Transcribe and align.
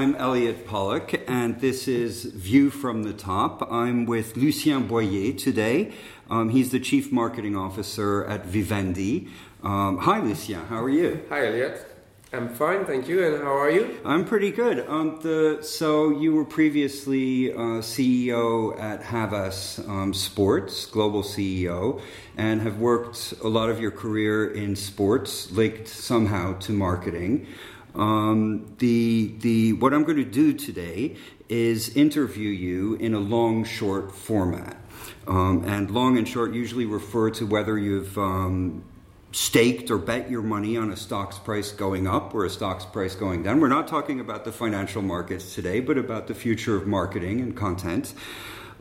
I'm 0.00 0.14
Elliot 0.14 0.66
Pollock, 0.66 1.12
and 1.28 1.60
this 1.60 1.86
is 1.86 2.24
View 2.24 2.70
from 2.70 3.02
the 3.02 3.12
Top. 3.12 3.70
I'm 3.70 4.06
with 4.06 4.34
Lucien 4.34 4.86
Boyer 4.86 5.34
today. 5.34 5.92
Um, 6.30 6.48
he's 6.48 6.70
the 6.70 6.80
Chief 6.80 7.12
Marketing 7.12 7.54
Officer 7.54 8.24
at 8.24 8.46
Vivendi. 8.46 9.28
Um, 9.62 9.98
hi, 9.98 10.20
Lucien. 10.20 10.64
How 10.68 10.82
are 10.82 10.88
you? 10.88 11.22
Hi, 11.28 11.48
Elliot. 11.48 11.86
I'm 12.32 12.48
fine, 12.48 12.86
thank 12.86 13.08
you. 13.08 13.26
And 13.26 13.42
how 13.42 13.52
are 13.52 13.70
you? 13.70 14.00
I'm 14.02 14.24
pretty 14.24 14.52
good. 14.52 14.88
Um, 14.88 15.18
the, 15.20 15.58
so 15.60 16.08
you 16.08 16.32
were 16.32 16.46
previously 16.46 17.52
uh, 17.52 17.82
CEO 17.82 18.80
at 18.80 19.02
Havas 19.02 19.80
um, 19.86 20.14
Sports, 20.14 20.86
global 20.86 21.22
CEO, 21.22 22.00
and 22.38 22.62
have 22.62 22.78
worked 22.78 23.34
a 23.42 23.48
lot 23.48 23.68
of 23.68 23.78
your 23.78 23.90
career 23.90 24.50
in 24.50 24.76
sports, 24.76 25.50
linked 25.50 25.88
somehow 25.88 26.54
to 26.60 26.72
marketing. 26.72 27.48
Um, 27.94 28.74
the 28.78 29.34
the 29.40 29.72
what 29.74 29.92
I'm 29.92 30.04
going 30.04 30.18
to 30.18 30.24
do 30.24 30.52
today 30.52 31.16
is 31.48 31.96
interview 31.96 32.48
you 32.48 32.94
in 32.94 33.14
a 33.14 33.18
long 33.18 33.64
short 33.64 34.14
format. 34.14 34.76
Um, 35.26 35.64
and 35.64 35.90
long 35.90 36.18
and 36.18 36.26
short 36.26 36.54
usually 36.54 36.86
refer 36.86 37.30
to 37.30 37.46
whether 37.46 37.78
you've 37.78 38.16
um, 38.18 38.84
staked 39.32 39.90
or 39.90 39.98
bet 39.98 40.30
your 40.30 40.42
money 40.42 40.76
on 40.76 40.90
a 40.90 40.96
stock's 40.96 41.38
price 41.38 41.72
going 41.72 42.06
up 42.06 42.34
or 42.34 42.44
a 42.44 42.50
stock's 42.50 42.84
price 42.84 43.14
going 43.14 43.42
down. 43.42 43.60
We're 43.60 43.68
not 43.68 43.86
talking 43.86 44.20
about 44.20 44.44
the 44.44 44.52
financial 44.52 45.02
markets 45.02 45.54
today, 45.54 45.80
but 45.80 45.98
about 45.98 46.26
the 46.26 46.34
future 46.34 46.76
of 46.76 46.86
marketing 46.86 47.40
and 47.40 47.56
content. 47.56 48.14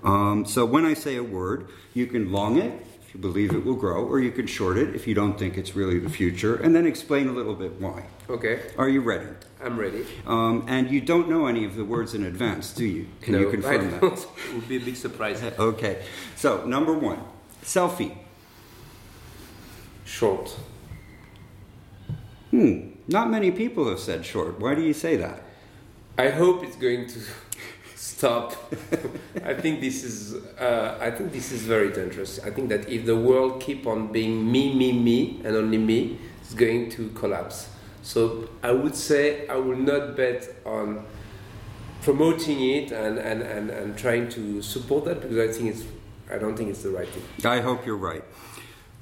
Um, 0.03 0.45
so 0.45 0.66
when 0.66 0.86
I 0.86 0.94
say 0.94 1.17
a 1.17 1.23
word, 1.23 1.67
you 1.94 2.08
can 2.08 2.31
long 2.31 2.58
it 2.58 2.86
if 3.09 3.15
you 3.15 3.21
believe 3.21 3.55
it 3.55 3.65
will 3.65 3.75
grow, 3.75 4.05
or 4.05 4.19
you 4.19 4.29
can 4.29 4.45
short 4.45 4.77
it 4.77 4.93
if 4.93 5.07
you 5.07 5.15
don't 5.15 5.39
think 5.39 5.57
it's 5.57 5.75
really 5.75 5.97
the 5.97 6.11
future, 6.11 6.57
and 6.57 6.75
then 6.75 6.85
explain 6.85 7.27
a 7.27 7.31
little 7.31 7.55
bit 7.55 7.81
why. 7.81 8.03
Okay. 8.29 8.61
Are 8.77 8.88
you 8.88 9.02
ready? 9.02 9.25
I'm 9.59 9.79
ready. 9.79 10.05
Um, 10.27 10.63
and 10.67 10.91
you 10.91 11.02
don't 11.02 11.27
know 11.27 11.47
any 11.47 11.65
of 11.65 11.75
the 11.75 11.83
words 11.83 12.13
in 12.13 12.23
advance, 12.23 12.71
do 12.71 12.85
you? 12.85 13.07
Can 13.21 13.33
no, 13.33 13.39
you 13.39 13.49
confirm 13.49 13.87
I 13.87 13.97
that? 13.97 14.03
it 14.13 14.53
would 14.53 14.69
be 14.69 14.77
a 14.77 14.80
big 14.80 14.95
surprise. 14.95 15.41
Okay. 15.59 16.03
So, 16.35 16.63
number 16.65 16.93
one 16.93 17.19
selfie. 17.63 18.15
Short. 20.05 20.55
Hmm. 22.52 22.89
Not 23.07 23.31
many 23.31 23.49
people 23.49 23.89
have 23.89 23.99
said 23.99 24.23
short. 24.23 24.59
Why 24.59 24.75
do 24.75 24.83
you 24.83 24.93
say 24.93 25.15
that? 25.15 25.41
I 26.15 26.30
hope 26.30 26.63
it's 26.63 26.75
going 26.75 27.07
to 27.07 27.19
stop. 28.00 28.55
I 29.44 29.53
think 29.53 29.81
this 29.81 30.03
is. 30.03 30.36
Uh, 30.58 30.97
I 31.02 31.11
think 31.11 31.31
this 31.33 31.52
is 31.52 31.64
very 31.64 31.92
dangerous. 31.92 32.39
I 32.39 32.50
think 32.50 32.69
that 32.69 32.88
if 32.89 33.05
the 33.05 33.16
world 33.16 33.61
keep 33.61 33.86
on 33.86 34.11
being 34.11 34.50
me, 34.50 34.73
me, 34.73 34.94
me, 34.94 35.42
and 35.44 35.55
only 35.55 35.78
me, 35.78 36.17
it's 36.42 36.53
going 36.53 36.89
to 36.92 37.09
collapse. 37.09 37.70
So 38.02 38.50
I 38.64 38.72
would 38.72 38.95
say 38.95 39.47
I 39.47 39.58
will 39.58 39.75
not 39.75 40.16
bet 40.16 40.47
on 40.66 41.05
promoting 42.02 42.61
it 42.61 42.94
and, 42.94 43.17
and, 43.20 43.42
and, 43.42 43.70
and 43.70 43.97
trying 43.97 44.30
to 44.30 44.61
support 44.61 45.03
that 45.05 45.22
because 45.22 45.38
I 45.38 45.52
think 45.52 45.75
it's. 45.75 45.83
I 46.31 46.38
don't 46.38 46.55
think 46.55 46.70
it's 46.70 46.83
the 46.83 46.92
right 46.92 47.08
thing. 47.08 47.52
I 47.52 47.59
hope 47.59 47.86
you're 47.86 47.97
right. 47.97 48.23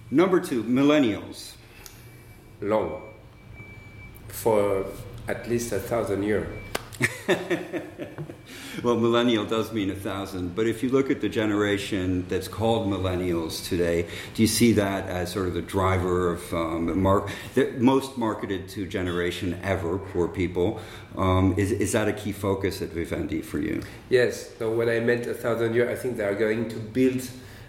Number 0.09 0.39
two, 0.39 0.63
millennials. 0.63 1.53
Long. 2.61 3.03
For 4.29 4.85
at 5.27 5.47
least 5.47 5.71
a 5.71 5.79
thousand 5.79 6.23
years. 6.23 6.47
well, 8.83 8.97
millennial 8.97 9.45
does 9.45 9.71
mean 9.73 9.89
a 9.89 9.95
thousand, 9.95 10.55
but 10.55 10.67
if 10.67 10.83
you 10.83 10.89
look 10.89 11.09
at 11.09 11.21
the 11.21 11.29
generation 11.29 12.25
that's 12.29 12.47
called 12.47 12.87
millennials 12.87 13.67
today, 13.67 14.07
do 14.33 14.41
you 14.41 14.47
see 14.47 14.73
that 14.73 15.07
as 15.07 15.31
sort 15.31 15.47
of 15.47 15.53
the 15.53 15.61
driver 15.61 16.33
of 16.33 16.53
um, 16.53 17.01
mar- 17.01 17.27
the 17.55 17.71
most 17.77 18.17
marketed 18.17 18.67
to 18.69 18.85
generation 18.85 19.59
ever? 19.63 19.97
Poor 19.97 20.27
people. 20.27 20.79
Um, 21.15 21.55
is, 21.57 21.71
is 21.71 21.91
that 21.93 22.07
a 22.07 22.13
key 22.13 22.31
focus 22.31 22.81
at 22.81 22.89
Vivendi 22.89 23.41
for 23.41 23.59
you? 23.59 23.81
Yes. 24.09 24.55
So 24.57 24.71
when 24.71 24.89
I 24.89 24.99
meant 24.99 25.25
a 25.25 25.33
thousand 25.33 25.73
years, 25.73 25.89
I 25.89 25.99
think 26.01 26.17
they 26.17 26.25
are 26.25 26.35
going 26.35 26.69
to 26.69 26.75
build 26.75 27.27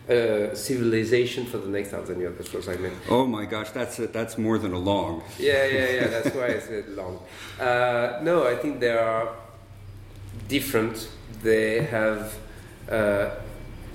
uh, 0.08 0.54
civilization 0.54 1.46
for 1.46 1.58
the 1.58 1.68
next 1.68 1.90
thousand 1.90 2.20
years. 2.20 2.36
That's 2.36 2.52
what 2.52 2.68
I 2.68 2.80
meant. 2.80 2.94
Oh 3.08 3.26
my 3.26 3.44
gosh, 3.44 3.70
that's 3.70 3.98
a, 3.98 4.06
that's 4.06 4.38
more 4.38 4.58
than 4.58 4.72
a 4.72 4.78
long. 4.78 5.22
Yeah, 5.38 5.66
yeah, 5.66 5.90
yeah. 5.90 6.06
That's 6.08 6.34
why 6.34 6.46
I 6.46 6.58
said 6.60 6.88
long. 6.90 7.20
Uh, 7.60 8.20
no, 8.22 8.46
I 8.46 8.56
think 8.56 8.80
there 8.80 9.00
are 9.00 9.34
different. 10.48 11.08
They 11.42 11.82
have 11.82 12.34
uh, 12.90 13.30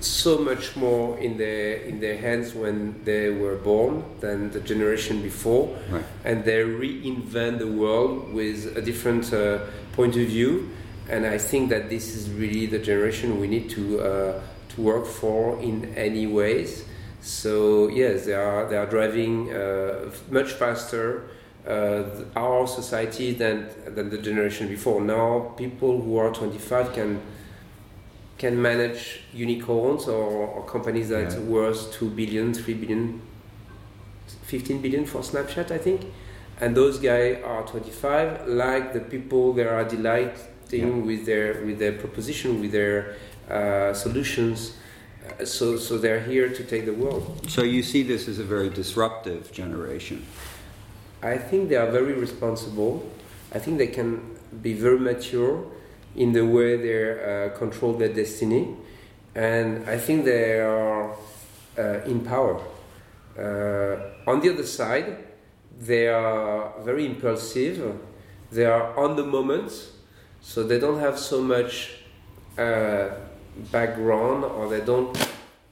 so 0.00 0.38
much 0.38 0.76
more 0.76 1.18
in 1.18 1.36
their 1.38 1.76
in 1.76 2.00
their 2.00 2.16
hands 2.16 2.54
when 2.54 3.02
they 3.04 3.30
were 3.30 3.56
born 3.56 4.04
than 4.20 4.50
the 4.50 4.60
generation 4.60 5.22
before, 5.22 5.76
right. 5.90 6.04
and 6.24 6.44
they 6.44 6.62
reinvent 6.62 7.58
the 7.58 7.70
world 7.70 8.32
with 8.32 8.76
a 8.76 8.82
different 8.82 9.32
uh, 9.32 9.58
point 9.92 10.16
of 10.16 10.26
view. 10.26 10.70
And 11.08 11.26
I 11.26 11.36
think 11.36 11.68
that 11.68 11.90
this 11.90 12.14
is 12.14 12.30
really 12.30 12.66
the 12.66 12.78
generation 12.78 13.40
we 13.40 13.46
need 13.46 13.70
to 13.70 14.00
uh, 14.00 14.40
to 14.70 14.82
work 14.82 15.06
for 15.06 15.60
in 15.60 15.94
any 15.94 16.26
ways. 16.26 16.84
So 17.20 17.88
yes, 17.88 18.26
they 18.26 18.34
are 18.34 18.68
they 18.68 18.76
are 18.76 18.86
driving 18.86 19.52
uh, 19.52 20.10
much 20.30 20.52
faster 20.52 21.24
uh, 21.66 22.02
our 22.36 22.66
society 22.66 23.32
than 23.32 23.68
than 23.94 24.10
the 24.10 24.18
generation 24.18 24.68
before. 24.68 25.00
Now 25.00 25.54
people 25.56 26.00
who 26.02 26.16
are 26.18 26.30
25 26.32 26.92
can 26.92 27.20
can 28.36 28.60
manage 28.60 29.20
unicorns 29.32 30.08
or, 30.08 30.46
or 30.54 30.64
companies 30.66 31.08
that 31.08 31.32
Yeah. 31.32 31.38
worth 31.40 31.92
2 31.92 32.10
billion, 32.10 32.52
3 32.52 32.74
billion, 32.74 33.20
15 34.42 34.80
billion 34.82 35.04
for 35.06 35.20
Snapchat, 35.22 35.70
I 35.70 35.78
think. 35.78 36.00
And 36.60 36.76
those 36.76 36.98
guys 36.98 37.38
are 37.44 37.62
25, 37.66 38.46
like 38.48 38.92
the 38.92 39.00
people 39.00 39.52
that 39.54 39.66
are 39.66 39.84
delighting 39.84 40.38
Yeah. 40.70 41.06
with 41.06 41.24
their 41.26 41.64
with 41.64 41.78
their 41.78 41.92
proposition, 41.92 42.60
with 42.60 42.72
their 42.72 43.14
uh, 43.50 43.92
solutions. 43.94 44.72
Uh, 45.40 45.44
so, 45.44 45.76
so 45.78 45.96
they're 45.98 46.20
here 46.20 46.48
to 46.48 46.62
take 46.64 46.84
the 46.84 46.92
world. 46.92 47.22
So 47.48 47.62
you 47.62 47.82
see 47.82 48.02
this 48.02 48.28
as 48.28 48.38
a 48.38 48.44
very 48.44 48.68
disruptive 48.68 49.50
generation. 49.52 50.24
I 51.24 51.38
think 51.38 51.70
they 51.70 51.76
are 51.76 51.90
very 51.90 52.12
responsible. 52.12 53.10
I 53.50 53.58
think 53.58 53.78
they 53.78 53.86
can 53.86 54.36
be 54.60 54.74
very 54.74 54.98
mature 54.98 55.64
in 56.14 56.32
the 56.32 56.42
way 56.42 56.76
they 56.76 57.46
uh, 57.46 57.48
control 57.56 57.94
their 57.94 58.12
destiny, 58.12 58.76
and 59.34 59.88
I 59.88 59.96
think 59.96 60.26
they 60.26 60.60
are 60.60 61.16
uh, 61.78 61.82
in 62.04 62.20
power. 62.20 62.60
Uh, 63.38 64.30
on 64.30 64.40
the 64.40 64.52
other 64.52 64.66
side, 64.66 65.24
they 65.80 66.08
are 66.08 66.74
very 66.84 67.06
impulsive. 67.06 67.98
They 68.52 68.66
are 68.66 68.94
on 68.96 69.16
the 69.16 69.24
moment, 69.24 69.72
so 70.42 70.62
they 70.62 70.78
don't 70.78 71.00
have 71.00 71.18
so 71.18 71.40
much 71.40 72.00
uh, 72.58 73.08
background, 73.72 74.44
or 74.44 74.68
they 74.68 74.82
don't 74.82 75.16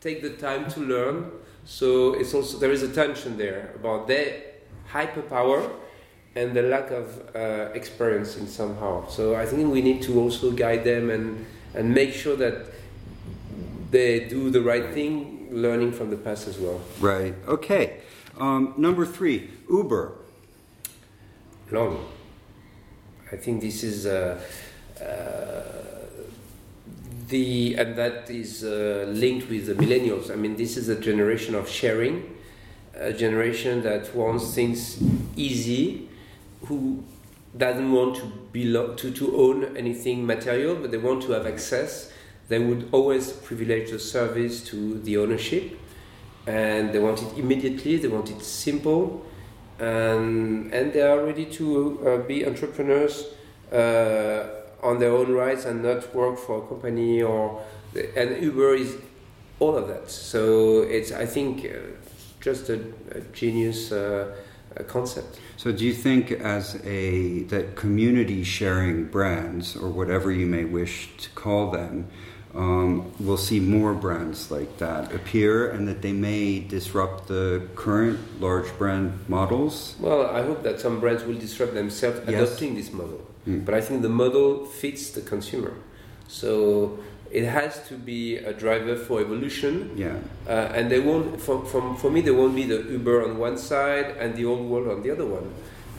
take 0.00 0.22
the 0.22 0.30
time 0.30 0.70
to 0.70 0.80
learn. 0.80 1.30
So 1.64 2.14
it's 2.14 2.32
also 2.32 2.56
there 2.58 2.72
is 2.72 2.82
a 2.82 2.88
tension 2.88 3.36
there 3.36 3.74
about 3.76 4.08
their 4.08 4.51
hyperpower 4.90 5.70
and 6.34 6.54
the 6.54 6.62
lack 6.62 6.90
of 6.90 7.36
uh, 7.36 7.70
experience 7.74 8.36
in 8.36 8.46
somehow. 8.46 9.06
So 9.08 9.34
I 9.34 9.46
think 9.46 9.72
we 9.72 9.82
need 9.82 10.02
to 10.02 10.18
also 10.20 10.50
guide 10.50 10.84
them 10.84 11.10
and 11.10 11.46
and 11.74 11.94
make 11.94 12.12
sure 12.12 12.36
that 12.36 12.66
they 13.90 14.28
do 14.28 14.50
the 14.50 14.60
right 14.60 14.92
thing, 14.92 15.48
learning 15.50 15.92
from 15.92 16.10
the 16.10 16.16
past 16.16 16.48
as 16.48 16.58
well. 16.58 16.80
Right. 17.00 17.34
Okay. 17.46 18.00
Um, 18.38 18.74
number 18.76 19.06
three, 19.06 19.50
Uber. 19.70 20.12
Long. 21.70 22.06
I 23.30 23.36
think 23.36 23.60
this 23.60 23.82
is. 23.82 24.06
Uh, 24.06 24.40
uh, 25.00 25.82
the 27.28 27.74
and 27.74 27.96
that 27.96 28.28
is 28.30 28.62
uh, 28.62 29.06
linked 29.08 29.48
with 29.48 29.66
the 29.66 29.74
millennials. 29.74 30.30
I 30.30 30.36
mean, 30.36 30.56
this 30.56 30.76
is 30.76 30.88
a 30.88 31.00
generation 31.00 31.54
of 31.54 31.68
sharing, 31.68 32.36
a 32.94 33.12
generation 33.12 33.82
that 33.82 34.14
wants 34.14 34.54
things 34.54 35.02
easy, 35.36 36.08
who 36.66 37.02
doesn't 37.56 37.92
want 37.92 38.16
to 38.16 38.24
belong 38.52 38.96
to, 38.96 39.10
to 39.10 39.36
own 39.36 39.76
anything 39.76 40.26
material, 40.26 40.74
but 40.76 40.90
they 40.90 40.98
want 40.98 41.22
to 41.22 41.32
have 41.32 41.46
access. 41.46 42.12
They 42.48 42.58
would 42.58 42.88
always 42.92 43.32
privilege 43.32 43.90
the 43.90 43.98
service 43.98 44.62
to 44.64 44.98
the 45.00 45.16
ownership, 45.18 45.78
and 46.46 46.92
they 46.92 46.98
want 46.98 47.22
it 47.22 47.38
immediately. 47.38 47.96
They 47.96 48.08
want 48.08 48.30
it 48.30 48.42
simple, 48.42 49.24
and 49.78 50.72
and 50.72 50.92
they 50.92 51.02
are 51.02 51.24
ready 51.24 51.46
to 51.46 52.08
uh, 52.08 52.16
be 52.26 52.46
entrepreneurs. 52.46 53.26
Uh, 53.72 54.62
on 54.82 54.98
their 54.98 55.12
own 55.12 55.32
rights 55.32 55.64
and 55.64 55.82
not 55.82 56.14
work 56.14 56.38
for 56.38 56.62
a 56.62 56.66
company 56.66 57.22
or 57.22 57.62
and 58.16 58.42
Uber 58.42 58.74
is 58.74 58.96
all 59.58 59.76
of 59.76 59.88
that. 59.88 60.10
So 60.10 60.82
it's 60.82 61.12
I 61.12 61.26
think 61.26 61.64
uh, 61.64 61.78
just 62.42 62.68
a, 62.68 62.78
a 63.12 63.20
genius 63.32 63.90
uh, 63.90 64.34
uh, 64.76 64.82
concept. 64.82 65.40
So 65.56 65.72
do 65.72 65.84
you 65.86 65.94
think 65.94 66.32
as 66.32 66.74
a 66.84 67.44
that 67.44 67.76
community 67.76 68.44
sharing 68.44 69.04
brands 69.04 69.76
or 69.76 69.88
whatever 69.88 70.30
you 70.30 70.46
may 70.46 70.64
wish 70.64 71.08
to 71.18 71.30
call 71.30 71.70
them 71.70 72.08
um, 72.54 73.12
we'll 73.18 73.38
see 73.38 73.60
more 73.60 73.94
brands 73.94 74.50
like 74.50 74.76
that 74.78 75.12
appear 75.14 75.70
and 75.70 75.88
that 75.88 76.02
they 76.02 76.12
may 76.12 76.60
disrupt 76.60 77.28
the 77.28 77.66
current 77.74 78.18
large 78.40 78.76
brand 78.76 79.18
models? 79.28 79.96
Well, 79.98 80.26
I 80.26 80.42
hope 80.42 80.62
that 80.62 80.80
some 80.80 81.00
brands 81.00 81.24
will 81.24 81.38
disrupt 81.38 81.74
themselves 81.74 82.20
Yes. 82.28 82.42
adopting 82.42 82.74
this 82.74 82.92
model. 82.92 83.26
Mm. 83.48 83.64
But 83.64 83.74
I 83.74 83.80
think 83.80 84.02
the 84.02 84.10
model 84.10 84.66
fits 84.66 85.10
the 85.10 85.22
consumer. 85.22 85.72
So 86.28 86.98
it 87.32 87.44
has 87.44 87.88
to 87.88 87.94
be 87.94 88.36
a 88.36 88.52
driver 88.52 88.94
for 88.94 89.20
evolution. 89.20 89.90
Yeah. 89.96 90.16
Uh, 90.46 90.50
and 90.76 90.90
they 90.90 91.00
won't, 91.00 91.40
for, 91.40 91.64
for, 91.64 91.96
for 91.96 92.10
me, 92.10 92.20
there 92.20 92.34
won't 92.34 92.54
be 92.54 92.64
the 92.64 92.82
Uber 92.82 93.24
on 93.24 93.38
one 93.38 93.56
side 93.56 94.16
and 94.18 94.36
the 94.36 94.44
old 94.44 94.68
world 94.68 94.88
on 94.88 95.02
the 95.02 95.10
other 95.10 95.24
one. 95.24 95.52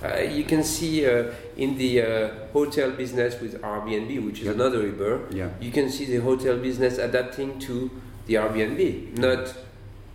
Uh, 0.04 0.20
you 0.20 0.44
can 0.44 0.64
see 0.64 1.08
uh, 1.08 1.32
in 1.58 1.78
the 1.78 2.02
uh, 2.02 2.30
hotel 2.52 2.92
business 2.92 3.40
with 3.42 3.60
Airbnb, 3.62 4.26
which 4.26 4.40
is 4.42 4.46
yep. 4.46 4.56
another 4.56 4.86
Uber, 4.86 5.30
yeah. 5.32 5.50
you 5.60 5.72
can 5.72 5.90
see 5.90 6.06
the 6.06 6.18
hotel 6.18 6.58
business 6.58 6.98
adapting 6.98 7.58
to 7.60 7.90
the 8.28 8.36
Airbnb, 8.36 9.18
not 9.18 9.56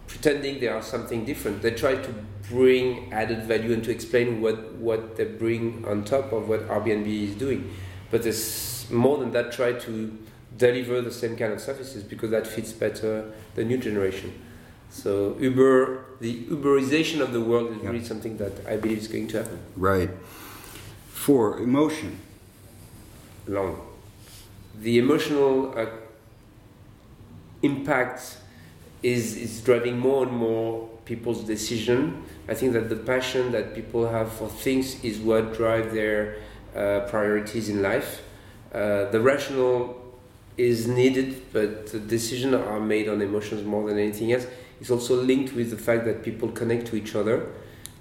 pretending 0.06 0.60
they 0.60 0.68
are 0.68 0.82
something 0.82 1.24
different. 1.24 1.62
They 1.62 1.72
try 1.72 1.96
to 1.96 2.14
bring 2.48 3.12
added 3.12 3.44
value 3.44 3.72
and 3.72 3.82
to 3.84 3.90
explain 3.90 4.40
what, 4.40 4.74
what 4.74 5.16
they 5.16 5.24
bring 5.24 5.84
on 5.86 6.04
top 6.04 6.32
of 6.32 6.48
what 6.48 6.68
Airbnb 6.68 7.06
is 7.06 7.34
doing. 7.34 7.70
But 8.10 8.22
there's 8.22 8.88
more 8.90 9.18
than 9.18 9.32
that, 9.32 9.52
try 9.52 9.72
to 9.72 10.18
deliver 10.56 11.00
the 11.00 11.10
same 11.10 11.36
kind 11.36 11.52
of 11.52 11.60
services 11.60 12.02
because 12.02 12.30
that 12.30 12.46
fits 12.46 12.72
better 12.72 13.32
the 13.54 13.64
new 13.64 13.78
generation. 13.78 14.32
So 14.90 15.36
Uber, 15.38 16.04
the 16.20 16.44
Uberization 16.44 17.20
of 17.20 17.32
the 17.32 17.40
world 17.40 17.70
is 17.72 17.82
yeah. 17.82 17.90
really 17.90 18.04
something 18.04 18.38
that 18.38 18.66
I 18.66 18.76
believe 18.76 18.98
is 18.98 19.08
going 19.08 19.28
to 19.28 19.42
happen. 19.42 19.60
Right. 19.76 20.10
Four 21.08 21.58
emotion. 21.58 22.18
Long. 23.46 23.86
The 24.80 24.98
emotional 24.98 25.78
uh, 25.78 25.86
impact 27.62 28.38
is, 29.02 29.36
is 29.36 29.60
driving 29.60 29.98
more 29.98 30.26
and 30.26 30.32
more 30.32 30.88
people's 31.04 31.44
decision. 31.44 32.24
I 32.48 32.54
think 32.54 32.72
that 32.72 32.88
the 32.88 32.96
passion 32.96 33.52
that 33.52 33.74
people 33.74 34.08
have 34.08 34.32
for 34.32 34.48
things 34.48 35.02
is 35.04 35.18
what 35.18 35.54
drive 35.54 35.92
their 35.92 36.36
uh, 36.74 37.00
priorities 37.08 37.68
in 37.68 37.82
life. 37.82 38.22
Uh, 38.72 39.10
the 39.10 39.20
rational 39.20 39.97
is 40.58 40.88
needed, 40.88 41.40
but 41.52 41.86
the 41.86 42.00
decisions 42.00 42.54
are 42.54 42.80
made 42.80 43.08
on 43.08 43.22
emotions 43.22 43.64
more 43.64 43.88
than 43.88 43.98
anything 43.98 44.32
else. 44.32 44.46
It's 44.80 44.90
also 44.90 45.22
linked 45.22 45.54
with 45.54 45.70
the 45.70 45.76
fact 45.76 46.04
that 46.04 46.22
people 46.22 46.48
connect 46.48 46.88
to 46.88 46.96
each 46.96 47.14
other 47.14 47.46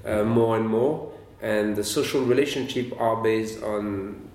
uh, 0.04 0.24
more 0.24 0.58
and 0.58 0.68
more, 0.68 1.14
and 1.42 1.76
the 1.76 1.84
social 1.84 2.22
relationship 2.22 3.00
are 3.00 3.22
based 3.24 3.62
on 3.64 4.30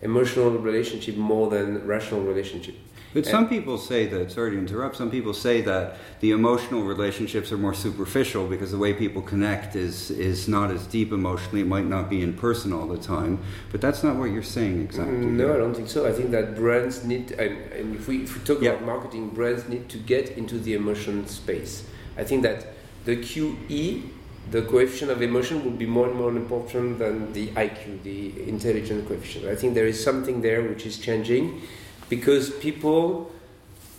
emotional 0.00 0.50
relationship 0.50 1.16
more 1.16 1.50
than 1.50 1.86
rational 1.86 2.22
relationship. 2.22 2.74
But 3.18 3.30
some 3.30 3.48
people 3.48 3.78
say 3.78 4.06
that, 4.06 4.30
sorry 4.30 4.52
to 4.52 4.58
interrupt, 4.58 4.94
some 4.94 5.10
people 5.10 5.34
say 5.34 5.60
that 5.62 5.96
the 6.20 6.30
emotional 6.30 6.82
relationships 6.82 7.50
are 7.50 7.58
more 7.58 7.74
superficial 7.74 8.46
because 8.46 8.70
the 8.70 8.78
way 8.78 8.92
people 8.92 9.22
connect 9.22 9.74
is, 9.74 10.12
is 10.12 10.46
not 10.46 10.70
as 10.70 10.86
deep 10.86 11.10
emotionally. 11.10 11.62
It 11.62 11.66
might 11.66 11.86
not 11.86 12.08
be 12.08 12.22
in 12.22 12.34
person 12.34 12.72
all 12.72 12.86
the 12.86 12.96
time. 12.96 13.40
But 13.72 13.80
that's 13.80 14.04
not 14.04 14.14
what 14.14 14.30
you're 14.30 14.44
saying 14.44 14.80
exactly. 14.82 15.16
Mm, 15.16 15.32
no, 15.32 15.52
I 15.52 15.56
don't 15.56 15.74
think 15.74 15.88
so. 15.88 16.06
I 16.06 16.12
think 16.12 16.30
that 16.30 16.54
brands 16.54 17.04
need, 17.04 17.32
and, 17.32 17.72
and 17.72 17.96
if, 17.96 18.06
we, 18.06 18.22
if 18.22 18.38
we 18.38 18.44
talk 18.44 18.62
yeah. 18.62 18.70
about 18.70 18.84
marketing, 18.84 19.30
brands 19.30 19.68
need 19.68 19.88
to 19.88 19.98
get 19.98 20.30
into 20.38 20.56
the 20.56 20.74
emotion 20.74 21.26
space. 21.26 21.84
I 22.16 22.22
think 22.22 22.44
that 22.44 22.68
the 23.04 23.16
QE, 23.16 24.10
the 24.52 24.62
coefficient 24.62 25.10
of 25.10 25.22
emotion, 25.22 25.64
will 25.64 25.72
be 25.72 25.86
more 25.86 26.06
and 26.06 26.16
more 26.16 26.30
important 26.30 27.00
than 27.00 27.32
the 27.32 27.48
IQ, 27.48 28.04
the 28.04 28.48
intelligence 28.48 29.08
coefficient. 29.08 29.46
I 29.46 29.56
think 29.56 29.74
there 29.74 29.86
is 29.88 30.02
something 30.02 30.40
there 30.40 30.62
which 30.62 30.86
is 30.86 30.98
changing 30.98 31.62
because 32.08 32.50
people 32.50 33.30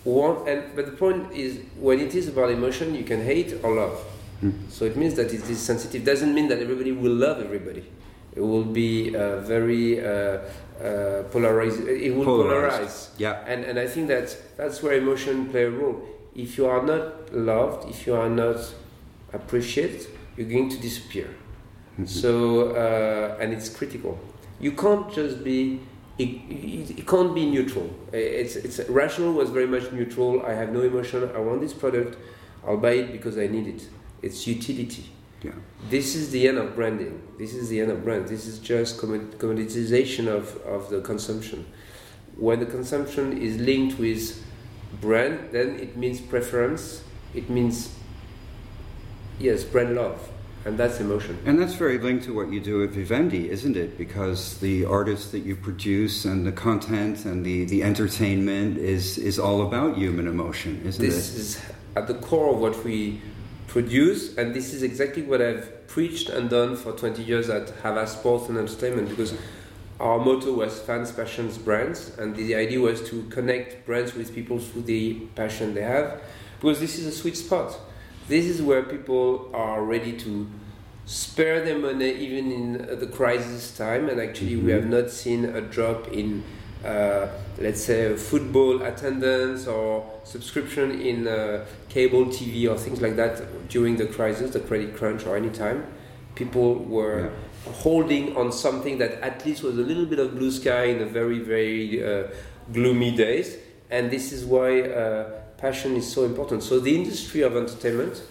want 0.04 0.48
and 0.48 0.64
but 0.76 0.86
the 0.86 0.92
point 0.94 1.32
is 1.34 1.60
when 1.78 2.00
it 2.00 2.16
is 2.16 2.28
about 2.28 2.50
emotion 2.50 2.96
you 2.96 3.04
can 3.04 3.24
hate 3.24 3.60
or 3.64 3.76
love. 3.76 4.06
Mm. 4.42 4.54
so 4.70 4.86
it 4.86 4.96
means 4.96 5.16
that 5.16 5.34
it 5.34 5.50
is 5.50 5.60
sensitive. 5.60 6.06
Doesn't 6.06 6.34
mean 6.34 6.48
that 6.48 6.60
everybody 6.60 6.94
will 6.94 7.12
love 7.12 7.42
everybody. 7.42 7.84
It 8.36 8.42
will 8.42 8.64
be 8.64 9.14
uh, 9.14 9.42
very 9.42 10.00
uh, 10.00 10.40
uh, 10.80 11.24
polarized 11.32 11.82
it 11.82 12.16
will 12.16 12.26
polarized. 12.26 13.10
polarize. 13.10 13.20
Yeah. 13.20 13.44
And 13.46 13.66
and 13.66 13.78
i 13.78 13.88
think 13.88 14.08
that 14.08 14.36
that's 14.56 14.82
where 14.82 14.94
emotion 14.94 15.50
play 15.50 15.64
a 15.64 15.72
role. 15.72 16.02
If 16.36 16.58
you 16.58 16.68
are 16.68 16.84
not 16.86 17.34
loved 17.34 17.90
if 17.90 18.08
you 18.08 18.16
are 18.16 18.30
not 18.30 18.60
appreciated 19.34 20.08
you're 20.38 20.48
going 20.48 20.70
to 20.70 20.78
disappear. 20.78 21.28
Mm-hmm. 21.28 22.06
so 22.06 22.70
uh, 22.76 23.42
and 23.42 23.52
it's 23.52 23.68
critical. 23.68 24.18
You 24.62 24.72
can't 24.72 25.12
just 25.12 25.44
be 25.44 25.82
it, 26.20 27.00
it, 27.00 27.08
can't 27.08 27.34
be 27.34 27.46
neutral. 27.46 27.90
It's, 28.12 28.58
it's 28.58 28.80
rational 28.90 29.34
was 29.34 29.50
very 29.50 29.68
much 29.68 29.92
neutral. 29.94 30.46
I 30.46 30.54
have 30.54 30.72
no 30.72 30.82
emotion. 30.82 31.30
I 31.34 31.40
want 31.40 31.62
this 31.62 31.74
product. 31.74 32.18
I'll 32.68 32.78
buy 32.78 32.92
it 32.92 33.12
because 33.14 33.38
I 33.38 33.48
need 33.48 33.68
it. 33.68 33.88
It's 34.22 34.46
utility. 34.46 35.10
Yeah. 35.42 35.52
This 35.90 36.16
is 36.16 36.32
the 36.32 36.50
end 36.50 36.58
of 36.58 36.76
branding. 36.76 37.22
This 37.38 37.54
is 37.54 37.70
the 37.70 37.80
end 37.80 37.92
of 37.92 38.04
brand. 38.04 38.28
This 38.28 38.46
is 38.46 38.60
just 38.60 38.98
commoditization 38.98 40.28
of, 40.28 40.58
of 40.58 40.90
the 40.90 41.00
consumption. 41.00 41.66
When 42.36 42.60
the 42.60 42.66
consumption 42.66 43.42
is 43.42 43.58
linked 43.58 43.98
with 43.98 44.44
brand, 45.00 45.52
then 45.54 45.80
it 45.80 45.96
means 45.96 46.20
preference. 46.20 47.02
It 47.34 47.50
means 47.50 47.96
yes, 49.40 49.64
brand 49.64 49.96
love 49.96 50.30
and 50.70 50.78
that's 50.78 51.00
emotion. 51.00 51.38
And 51.46 51.60
that's 51.60 51.74
very 51.74 51.98
linked 51.98 52.26
to 52.26 52.34
what 52.34 52.52
you 52.52 52.60
do 52.60 52.84
at 52.84 52.92
Vivendi, 52.92 53.50
isn't 53.50 53.76
it? 53.76 53.98
Because 53.98 54.60
the 54.60 54.86
artists 54.86 55.32
that 55.32 55.40
you 55.40 55.56
produce 55.56 56.26
and 56.26 56.46
the 56.46 56.52
content 56.52 57.26
and 57.26 57.44
the, 57.44 57.66
the 57.66 57.82
entertainment 57.84 58.78
is, 58.78 59.18
is 59.18 59.40
all 59.40 59.66
about 59.66 59.98
human 59.98 60.28
emotion, 60.28 60.82
isn't 60.86 61.04
this 61.04 61.14
it? 61.14 61.34
This 61.34 61.36
is 61.36 61.62
at 61.96 62.08
the 62.08 62.14
core 62.14 62.54
of 62.54 62.60
what 62.60 62.84
we 62.86 63.20
produce, 63.66 64.38
and 64.38 64.54
this 64.54 64.72
is 64.74 64.84
exactly 64.84 65.24
what 65.24 65.42
I've 65.42 65.88
preached 65.88 66.30
and 66.30 66.52
done 66.52 66.76
for 66.76 66.92
20 66.92 67.24
years 67.24 67.50
at 67.50 67.70
Havas 67.82 68.12
Sports 68.12 68.48
and 68.50 68.58
Entertainment 68.58 69.10
because 69.10 69.34
our 70.00 70.20
motto 70.20 70.54
was 70.54 70.80
fans, 70.80 71.12
passions, 71.12 71.58
brands, 71.58 72.16
and 72.20 72.36
the 72.36 72.54
idea 72.56 72.80
was 72.80 73.02
to 73.10 73.24
connect 73.24 73.88
brands 73.88 74.14
with 74.14 74.34
people 74.36 74.60
through 74.60 74.84
the 74.84 75.16
passion 75.36 75.74
they 75.74 75.82
have 75.82 76.22
because 76.62 76.80
this 76.80 77.00
is 77.00 77.08
a 77.08 77.12
sweet 77.12 77.36
spot 77.36 77.76
this 78.30 78.46
is 78.46 78.62
where 78.62 78.84
people 78.84 79.50
are 79.54 79.84
ready 79.84 80.14
to 80.14 80.48
spare 81.06 81.66
their 81.66 81.78
money 81.78 82.12
even 82.12 82.52
in 82.52 83.00
the 83.00 83.08
crisis 83.08 83.76
time 83.76 84.08
and 84.08 84.22
actually 84.22 84.54
mm-hmm. 84.54 84.68
we 84.68 84.72
have 84.72 84.88
not 84.88 85.10
seen 85.10 85.44
a 85.44 85.60
drop 85.60 86.08
in 86.10 86.44
uh, 86.86 87.28
let's 87.58 87.84
say 87.84 88.16
football 88.16 88.82
attendance 88.84 89.68
or 89.68 90.10
subscription 90.24 91.02
in 91.02 91.28
uh, 91.28 91.66
cable 91.90 92.26
TV 92.28 92.72
or 92.72 92.78
things 92.78 93.02
like 93.02 93.18
that 93.18 93.68
during 93.68 93.98
the 93.98 94.06
crisis, 94.06 94.52
the 94.52 94.62
credit 94.62 94.96
crunch 94.96 95.26
or 95.26 95.36
any 95.36 95.50
time. 95.50 95.86
People 96.36 96.76
were 96.76 97.32
yeah. 97.66 97.74
holding 97.74 98.38
on 98.38 98.52
something 98.52 98.98
that 99.00 99.14
at 99.22 99.46
least 99.46 99.62
was 99.62 99.78
a 99.78 99.82
little 99.82 100.06
bit 100.06 100.20
of 100.20 100.38
blue 100.38 100.52
sky 100.52 100.86
in 100.86 101.00
the 101.00 101.06
very, 101.06 101.40
very 101.40 102.02
uh, 102.02 102.28
gloomy 102.72 103.14
days. 103.14 103.58
And 103.90 104.10
this 104.10 104.32
is 104.32 104.46
why 104.46 104.82
uh, 104.84 105.39
passion 105.60 105.96
is 105.96 106.12
so 106.12 106.24
important. 106.24 106.64
So 106.64 106.80
the 106.80 106.96
industry 106.96 107.42
of 107.42 107.56
entertainment 107.56 108.22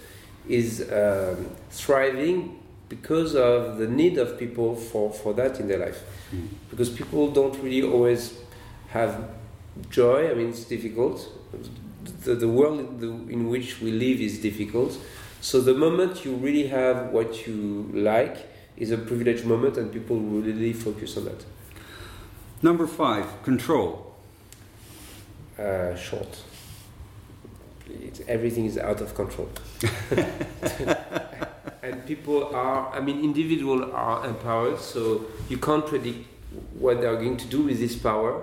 is 0.49 0.91
um, 0.91 1.47
thriving 1.71 2.59
because 2.89 3.35
of 3.35 3.77
the 3.77 3.87
need 3.87 4.17
of 4.17 4.39
people 4.39 4.75
for, 4.75 5.13
for 5.13 5.35
that 5.35 5.61
in 5.61 5.69
their 5.69 5.79
life. 5.79 6.03
Mm. 6.35 6.49
Because 6.71 6.89
people 6.89 7.31
don't 7.31 7.55
really 7.63 7.83
always 7.83 8.39
have 8.89 9.31
joy. 9.91 10.31
I 10.31 10.35
mean, 10.35 10.49
it's 10.49 10.65
difficult. 10.65 11.29
The, 12.25 12.35
the 12.35 12.49
world 12.49 13.03
in, 13.03 13.49
which 13.51 13.81
we 13.81 13.93
live 13.93 14.21
is 14.21 14.41
difficult. 14.41 14.99
So 15.41 15.61
the 15.61 15.75
moment 15.75 16.25
you 16.25 16.35
really 16.35 16.69
have 16.69 17.11
what 17.11 17.47
you 17.47 17.91
like 17.93 18.49
is 18.77 18.91
a 18.91 18.97
privileged 18.97 19.45
moment, 19.45 19.77
and 19.77 19.93
people 19.93 20.19
really 20.19 20.73
focus 20.73 21.17
on 21.17 21.27
that. 21.27 21.45
Number 22.63 22.87
five, 22.87 23.43
control. 23.43 24.15
Uh, 25.59 25.97
short 25.97 26.45
everything 28.27 28.67
is 28.67 28.79
out 28.79 29.01
of 29.01 29.15
control. 29.15 29.49
and 31.83 32.07
people 32.07 32.55
are, 32.55 32.91
I 32.91 33.01
mean, 33.01 33.23
individuals 33.23 33.91
are 33.93 34.27
empowered, 34.27 34.79
so 34.79 35.25
you 35.49 35.59
can't 35.59 35.87
predict 35.87 36.27
what 36.79 37.01
they 37.01 37.07
are 37.07 37.17
going 37.17 37.37
to 37.37 37.47
do 37.47 37.63
with 37.63 37.79
this 37.79 37.97
power. 37.97 38.43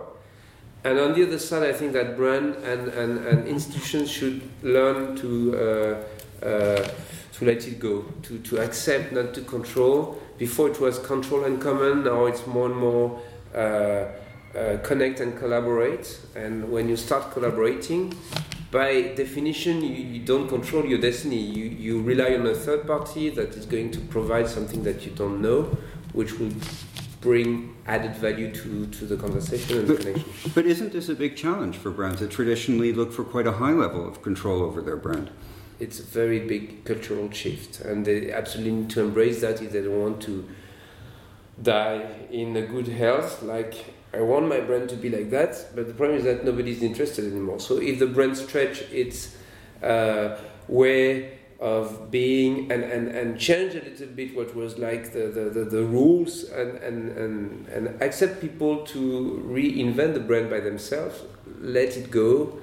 And 0.83 0.99
on 0.99 1.13
the 1.13 1.23
other 1.25 1.39
side, 1.39 1.63
I 1.63 1.73
think 1.73 1.93
that 1.93 2.15
brand 2.15 2.55
and, 2.57 2.89
and, 2.89 3.25
and 3.25 3.47
institutions 3.47 4.11
should 4.11 4.41
learn 4.61 5.15
to, 5.17 5.57
uh, 5.57 6.45
uh, 6.45 6.87
to 7.33 7.45
let 7.45 7.67
it 7.67 7.79
go, 7.79 8.05
to, 8.23 8.37
to 8.37 8.59
accept, 8.59 9.11
not 9.11 9.33
to 9.33 9.41
control. 9.41 10.21
Before 10.37 10.69
it 10.69 10.79
was 10.79 10.99
control 10.99 11.45
and 11.45 11.59
command, 11.59 12.05
now 12.05 12.25
it's 12.25 12.45
more 12.45 12.67
and 12.67 12.75
more 12.75 13.19
uh, 13.55 13.57
uh 14.55 14.77
connect 14.83 15.21
and 15.21 15.37
collaborate. 15.39 16.19
And 16.35 16.71
when 16.71 16.87
you 16.87 16.97
start 16.97 17.31
collaborating, 17.31 18.13
by 18.75 19.13
definition, 19.15 19.81
you, 19.81 20.03
you, 20.15 20.19
don't 20.19 20.49
control 20.49 20.85
your 20.85 20.99
destiny. 20.99 21.37
You, 21.37 21.63
you 21.63 22.01
rely 22.01 22.35
on 22.35 22.45
a 22.45 22.53
third 22.53 22.85
party 22.85 23.29
that 23.29 23.55
is 23.55 23.65
going 23.65 23.89
to 23.91 24.01
provide 24.01 24.49
something 24.49 24.83
that 24.83 25.05
you 25.05 25.11
don't 25.11 25.41
know, 25.41 25.77
which 26.11 26.37
will 26.37 26.51
bring 27.21 27.73
added 27.87 28.17
value 28.17 28.51
to, 28.53 28.85
to 28.87 29.05
the 29.05 29.15
conversation 29.15 29.77
and 29.77 29.87
but, 29.87 29.97
the 29.97 30.03
connection. 30.03 30.51
But 30.53 30.65
isn't 30.65 30.91
this 30.91 31.07
a 31.07 31.15
big 31.15 31.37
challenge 31.37 31.77
for 31.77 31.89
brands 31.89 32.19
that 32.19 32.31
traditionally 32.31 32.91
look 32.91 33.13
for 33.13 33.23
quite 33.23 33.47
a 33.47 33.53
high 33.53 33.71
level 33.71 34.05
of 34.05 34.21
control 34.21 34.61
over 34.61 34.81
their 34.81 34.97
brand? 34.97 35.29
It's 35.79 36.01
a 36.01 36.03
very 36.03 36.39
big 36.45 36.83
cultural 36.83 37.31
shift, 37.31 37.79
and 37.79 38.05
they 38.05 38.29
absolutely 38.33 38.73
need 38.73 38.89
to 38.89 39.01
embrace 39.01 39.39
that 39.39 39.61
if 39.61 39.71
they 39.71 39.83
don't 39.83 40.01
want 40.01 40.21
to 40.23 40.45
die 41.63 42.27
in 42.29 42.57
a 42.57 42.61
good 42.61 42.89
health. 42.89 43.41
Like 43.41 43.94
I 44.15 44.21
want 44.21 44.47
my 44.47 44.59
brand 44.61 44.89
to 44.89 44.95
be 44.95 45.09
like 45.09 45.29
that, 45.31 45.75
but 45.75 45.87
the 45.87 45.93
problem 45.93 46.17
is 46.17 46.23
that 46.25 46.45
nobody's 46.45 46.81
interested 46.81 47.25
anymore. 47.25 47.59
So 47.59 47.77
if 47.77 47.99
the 47.99 48.07
brand 48.07 48.37
stretch 48.37 48.81
its 48.91 49.35
uh, 49.83 50.37
way 50.67 51.37
of 51.59 52.11
being 52.11 52.71
and, 52.71 52.83
and, 52.83 53.07
and 53.07 53.39
change 53.39 53.75
a 53.75 53.81
little 53.81 54.07
bit 54.07 54.35
what 54.35 54.53
was 54.55 54.77
like 54.77 55.13
the, 55.13 55.27
the, 55.27 55.49
the, 55.49 55.63
the, 55.63 55.83
rules 55.83 56.43
and, 56.43 56.77
and, 56.79 57.17
and, 57.17 57.67
and 57.69 58.01
accept 58.01 58.41
people 58.41 58.85
to 58.85 59.41
reinvent 59.47 60.13
the 60.13 60.19
brand 60.19 60.49
by 60.49 60.59
themselves, 60.59 61.23
let 61.59 61.95
it 61.95 62.11
go, 62.11 62.59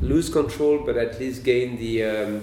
lose 0.00 0.28
control, 0.28 0.78
but 0.84 0.96
at 0.96 1.18
least 1.18 1.42
gain 1.42 1.78
the 1.78 2.04
um, 2.04 2.42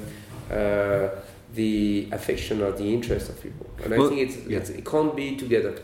uh, 0.51 1.09
the 1.53 2.07
affection 2.11 2.61
or 2.61 2.71
the 2.71 2.93
interest 2.93 3.29
of 3.29 3.41
people. 3.41 3.69
And 3.83 3.93
I 3.93 3.97
think 3.97 4.19
it's, 4.19 4.37
yeah. 4.45 4.57
it's, 4.59 4.69
it 4.69 4.85
can't 4.85 5.15
be 5.15 5.35
together. 5.37 5.79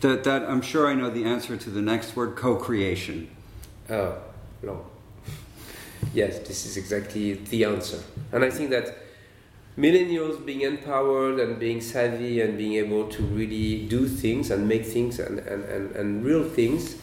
That, 0.00 0.24
that 0.24 0.42
I'm 0.44 0.62
sure 0.62 0.86
I 0.86 0.94
know 0.94 1.10
the 1.10 1.24
answer 1.24 1.56
to 1.56 1.70
the 1.70 1.82
next 1.82 2.14
word 2.16 2.36
co-creation. 2.36 3.28
Oh, 3.90 4.18
no. 4.62 4.86
yes, 6.14 6.38
this 6.40 6.66
is 6.66 6.76
exactly 6.76 7.34
the 7.34 7.64
answer. 7.64 8.02
And 8.32 8.44
I 8.44 8.50
think 8.50 8.70
that 8.70 8.96
millennials 9.76 10.44
being 10.44 10.62
empowered 10.62 11.38
and 11.38 11.58
being 11.58 11.80
savvy 11.80 12.40
and 12.40 12.58
being 12.58 12.74
able 12.74 13.08
to 13.08 13.22
really 13.22 13.86
do 13.86 14.08
things 14.08 14.50
and 14.50 14.68
make 14.68 14.84
things 14.84 15.18
and, 15.18 15.38
and, 15.40 15.64
and, 15.64 15.96
and 15.96 16.24
real 16.24 16.44
things 16.44 16.96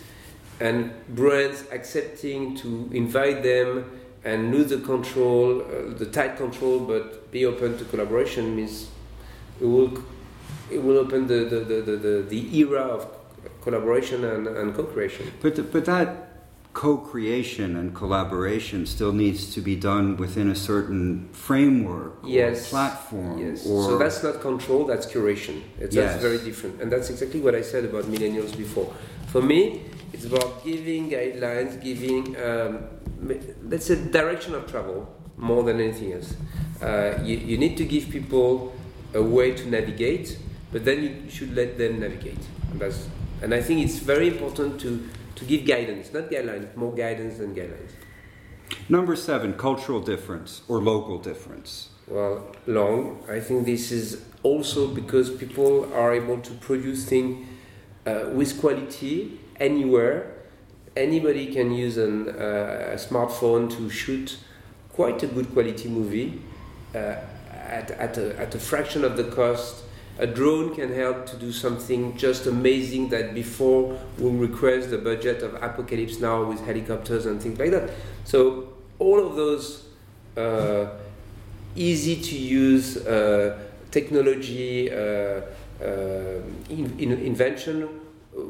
and 0.60 0.92
brands 1.10 1.64
accepting 1.72 2.56
to 2.56 2.90
invite 2.94 3.44
them 3.44 3.90
and 4.24 4.52
lose 4.52 4.70
the 4.70 4.78
control, 4.78 5.62
uh, 5.62 5.94
the 5.98 6.06
tight 6.06 6.38
control, 6.38 6.80
but 6.80 7.32
be 7.32 7.46
open 7.46 7.78
to 7.78 7.86
collaboration 7.86 8.56
means 8.56 8.90
it 9.62 9.66
will 9.66 10.04
it 10.72 10.84
will 10.84 10.98
open 10.98 11.28
the 11.28 11.46
the, 11.46 11.60
the, 11.60 11.96
the, 11.96 12.26
the 12.28 12.58
era 12.58 12.82
of 12.82 13.08
collaboration 13.62 14.24
and, 14.24 14.48
and 14.48 14.76
co-creation. 14.76 15.32
But 15.42 15.72
but 15.72 15.86
that 15.86 16.26
co-creation 16.76 17.78
and 17.78 17.96
collaboration 17.96 18.86
still 18.86 19.14
needs 19.14 19.54
to 19.56 19.62
be 19.62 19.78
done 19.78 20.18
within 20.18 20.50
a 20.50 20.56
certain 20.56 21.28
framework 21.32 22.14
yes. 22.26 22.70
platform. 22.70 23.40
Yes. 23.40 23.64
so 23.64 23.98
that's 23.98 24.22
not 24.22 24.42
control, 24.42 24.86
that's 24.86 25.06
curation. 25.06 25.62
It's 25.80 25.96
yes. 25.96 26.22
very 26.22 26.38
different. 26.38 26.82
And 26.82 26.92
that's 26.92 27.10
exactly 27.10 27.40
what 27.40 27.56
I 27.56 27.62
said 27.62 27.86
about 27.86 28.04
millennials 28.04 28.56
before. 28.56 28.94
For 29.28 29.42
me, 29.42 29.84
it's 30.12 30.26
about 30.26 30.66
giving 30.66 31.10
guidelines, 31.10 31.82
giving, 31.82 32.36
um, 32.44 32.84
let's 33.70 33.86
say, 33.86 33.96
direction 34.12 34.54
of 34.54 34.70
travel 34.70 35.08
more 35.38 35.64
than 35.64 35.80
anything 35.80 36.12
else. 36.12 36.36
Uh, 36.82 37.18
you, 37.24 37.38
you 37.38 37.58
need 37.58 37.78
to 37.78 37.86
give 37.86 38.10
people 38.10 38.76
a 39.14 39.24
way 39.24 39.52
to 39.54 39.66
navigate, 39.70 40.38
but 40.76 40.84
then 40.84 41.04
you 41.04 41.30
should 41.30 41.56
let 41.56 41.78
them 41.78 42.02
navigate. 42.02 42.46
And, 42.70 42.82
that's, 42.82 43.08
and 43.42 43.54
I 43.54 43.62
think 43.62 43.86
it's 43.86 44.00
very 44.00 44.28
important 44.28 44.82
to 44.82 45.08
to 45.36 45.46
give 45.46 45.66
guidance, 45.66 46.12
not 46.12 46.30
guidelines, 46.30 46.76
more 46.76 46.94
guidance 46.94 47.38
than 47.38 47.56
guidelines. 47.56 47.92
Number 48.90 49.16
seven, 49.16 49.54
cultural 49.54 50.02
difference 50.02 50.64
or 50.68 50.80
local 50.80 51.18
difference. 51.18 51.92
Well, 52.08 52.54
long. 52.68 53.24
I 53.30 53.40
think 53.40 53.66
this 53.66 53.94
is 53.94 54.22
also 54.44 54.90
because 54.90 55.32
people 55.32 55.94
are 55.94 56.14
able 56.14 56.40
to 56.42 56.54
produce 56.56 57.06
things 57.06 57.48
uh, 58.06 58.32
with 58.34 58.60
quality 58.60 59.40
anywhere. 59.62 60.34
Anybody 60.98 61.54
can 61.54 61.72
use 61.72 61.98
an, 61.98 62.28
uh, 62.28 62.96
a 62.96 62.98
smartphone 62.98 63.70
to 63.78 63.90
shoot 63.90 64.40
quite 64.92 65.24
a 65.24 65.28
good 65.28 65.54
quality 65.54 65.88
movie 65.88 66.42
uh, 66.94 67.16
at, 67.78 67.92
at, 67.92 68.18
a, 68.18 68.38
at 68.38 68.54
a 68.56 68.60
fraction 68.60 69.06
of 69.06 69.16
the 69.16 69.24
cost 69.24 69.85
a 70.18 70.28
drone 70.28 70.74
can 70.74 70.94
help 70.94 71.26
to 71.26 71.36
do 71.36 71.52
something 71.52 72.16
just 72.18 72.46
amazing 72.46 73.10
that 73.10 73.34
before 73.34 74.00
we 74.18 74.30
request 74.30 74.90
the 74.90 74.98
budget 74.98 75.42
of 75.44 75.56
Apocalypse 75.56 76.20
Now 76.20 76.44
with 76.46 76.66
helicopters 76.66 77.26
and 77.26 77.42
things 77.42 77.60
like 77.60 77.72
that. 77.72 77.90
So 78.24 78.74
all 78.98 79.26
of 79.26 79.36
those 79.36 79.88
uh, 80.38 80.88
easy 81.76 82.22
to 82.22 82.38
use 82.38 82.98
uh, 82.98 83.60
technology 83.92 84.92
uh, 84.92 85.42
uh 85.82 86.42
in, 86.70 86.96
in 86.98 87.12
invention 87.12 87.84
uh, 87.84 88.42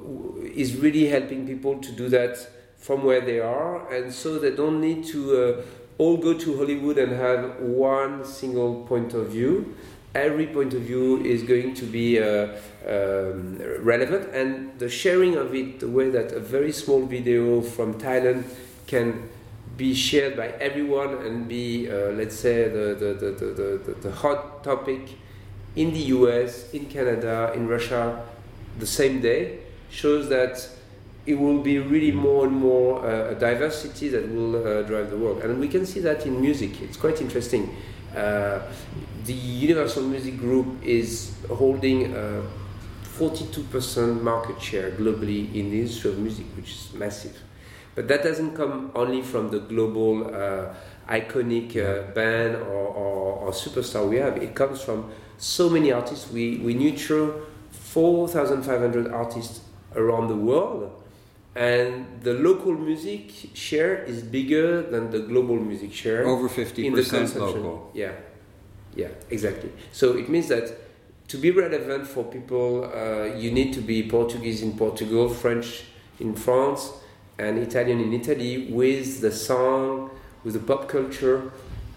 is 0.54 0.76
really 0.76 1.08
helping 1.08 1.48
people 1.48 1.80
to 1.80 1.92
do 1.92 2.08
that 2.10 2.38
from 2.78 3.04
where 3.04 3.22
they 3.22 3.40
are, 3.40 3.92
and 3.92 4.14
so 4.14 4.38
they 4.38 4.52
don't 4.56 4.80
need 4.80 5.04
to 5.04 5.20
uh, 5.36 5.62
all 5.98 6.18
go 6.18 6.36
to 6.36 6.58
Hollywood 6.58 7.00
and 7.00 7.12
have 7.14 7.60
one 7.60 8.24
single 8.24 8.84
point 8.84 9.14
of 9.16 9.30
view 9.30 9.76
every 10.16 10.48
point 10.48 10.74
of 10.74 10.82
view 10.82 11.24
is 11.24 11.44
going 11.44 11.74
to 11.74 11.86
be 11.86 12.20
uh, 12.20 12.48
um, 12.88 13.58
relevant 13.80 14.34
and 14.34 14.78
the 14.80 14.90
sharing 14.90 15.36
of 15.36 15.54
it 15.54 15.80
the 15.80 15.88
way 15.88 16.10
that 16.10 16.32
a 16.32 16.40
very 16.40 16.72
small 16.72 17.06
video 17.06 17.62
from 17.62 17.94
thailand 17.96 18.44
can 18.88 19.30
be 19.78 19.94
shared 19.94 20.38
by 20.38 20.48
everyone 20.60 21.16
and 21.26 21.48
be 21.48 21.90
uh, 21.90 22.12
let's 22.12 22.36
say 22.36 22.70
the, 22.70 22.96
the, 22.96 23.14
the, 23.14 23.84
the, 23.86 23.94
the, 24.02 24.12
hot 24.12 24.64
topic 24.64 25.02
in 25.76 25.94
the 25.94 26.02
us 26.06 26.72
in 26.74 26.86
canada 26.86 27.52
in 27.56 27.68
russia 27.68 28.24
the 28.80 28.88
same 28.88 29.22
day 29.22 29.60
shows 29.90 30.30
that 30.30 30.70
it 31.26 31.36
will 31.36 31.60
be 31.60 31.80
really 31.80 32.12
more 32.12 32.46
and 32.46 32.56
more 32.56 33.04
uh, 33.06 33.32
a 33.32 33.36
diversity 33.36 34.10
that 34.10 34.32
will 34.32 34.56
uh, 34.56 34.84
drive 34.84 35.10
the 35.10 35.18
world. 35.18 35.42
And 35.42 35.60
we 35.60 35.68
can 35.68 35.86
see 35.86 36.00
that 36.02 36.26
in 36.26 36.40
music. 36.40 36.82
It's 36.82 36.98
quite 36.98 37.20
interesting 37.20 37.76
uh, 38.16 38.62
the 39.26 39.34
Universal 39.34 40.04
Music 40.04 40.38
Group 40.38 40.84
is 40.84 41.34
holding 41.50 42.16
a 42.16 42.44
42% 43.18 44.22
market 44.22 44.62
share 44.62 44.92
globally 44.92 45.54
in 45.56 45.72
the 45.72 45.80
industry 45.80 46.12
of 46.12 46.20
music, 46.20 46.46
which 46.56 46.72
is 46.72 46.94
massive. 46.94 47.38
But 47.96 48.10
that 48.10 48.24
doesn't 48.24 48.56
come 48.56 48.92
only 48.94 49.22
from 49.22 49.50
the 49.50 49.60
global 49.60 50.28
uh, 50.28 50.74
iconic 51.08 51.78
uh, 51.78 52.12
band 52.12 52.58
or, 52.58 52.88
or, 52.88 53.34
or, 53.36 53.52
superstar 53.52 54.08
we 54.10 54.18
have. 54.18 54.36
It 54.38 54.54
comes 54.54 54.82
from 54.82 55.12
so 55.38 55.70
many 55.70 55.94
artists. 55.94 56.30
We, 56.30 56.58
we 56.58 56.74
nurture 56.74 57.34
4,500 57.72 59.12
artists 59.14 59.62
around 59.96 60.28
the 60.28 60.36
world. 60.36 60.92
And 61.56 62.22
the 62.22 62.34
local 62.34 62.74
music 62.74 63.32
share 63.54 64.04
is 64.04 64.22
bigger 64.22 64.82
than 64.82 65.10
the 65.10 65.20
global 65.20 65.56
music 65.56 65.94
share. 65.94 66.26
Over 66.28 66.50
50% 66.50 67.36
local. 67.40 67.92
Yeah. 67.94 68.12
Yeah, 68.96 69.10
exactly. 69.30 69.72
So 69.92 70.18
it 70.18 70.30
means 70.30 70.50
that 70.50 70.74
to 71.30 71.38
be 71.38 71.52
relevant 71.52 72.08
for 72.08 72.24
people, 72.24 72.92
uh, 72.94 73.36
you 73.36 73.52
need 73.52 73.74
to 73.74 73.82
be 73.82 74.08
Portuguese 74.08 74.62
in 74.62 74.78
Portugal, 74.78 75.30
French 75.30 75.84
in 76.20 76.36
France, 76.36 76.92
and 77.38 77.58
Italian 77.58 78.00
in 78.00 78.14
Italy 78.14 78.72
with 78.72 79.22
the 79.22 79.32
song, 79.32 80.12
with 80.44 80.54
the 80.54 80.60
pop 80.60 80.88
culture. 80.88 81.52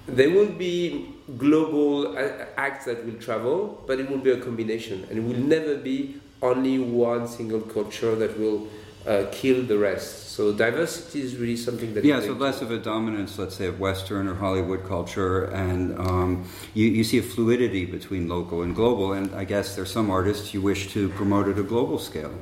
There 0.06 0.30
will 0.30 0.46
be 0.48 1.14
global 1.36 2.16
uh, 2.16 2.46
acts 2.56 2.86
that 2.86 3.04
will 3.04 3.20
travel, 3.20 3.84
but 3.86 4.00
it 4.00 4.10
will 4.10 4.18
be 4.18 4.30
a 4.30 4.40
combination, 4.40 5.06
and 5.10 5.18
it 5.18 5.22
will 5.22 5.40
never 5.40 5.76
be 5.76 6.20
only 6.40 6.78
one 6.78 7.28
single 7.28 7.60
culture 7.60 8.14
that 8.14 8.38
will 8.38 8.66
uh, 9.08 9.26
kill 9.32 9.62
the 9.62 9.78
rest. 9.78 10.28
So 10.28 10.52
diversity 10.52 11.22
is 11.22 11.36
really 11.36 11.56
something 11.56 11.94
that 11.94 12.04
yeah. 12.04 12.20
So 12.20 12.34
less 12.34 12.62
of 12.62 12.70
a 12.70 12.78
dominance, 12.78 13.38
let's 13.38 13.56
say, 13.56 13.66
of 13.66 13.80
Western 13.80 14.28
or 14.28 14.34
Hollywood 14.34 14.86
culture, 14.86 15.44
and 15.46 15.98
um, 15.98 16.44
you, 16.74 16.86
you 16.86 17.02
see 17.02 17.18
a 17.18 17.22
fluidity 17.22 17.86
between 17.86 18.28
local 18.28 18.62
and 18.62 18.74
global. 18.74 19.14
And 19.14 19.34
I 19.34 19.44
guess 19.44 19.74
there's 19.74 19.90
some 19.90 20.10
artists 20.10 20.54
you 20.54 20.62
wish 20.62 20.92
to 20.92 21.08
promote 21.10 21.48
at 21.48 21.58
a 21.58 21.64
global 21.64 21.98
scale, 21.98 22.34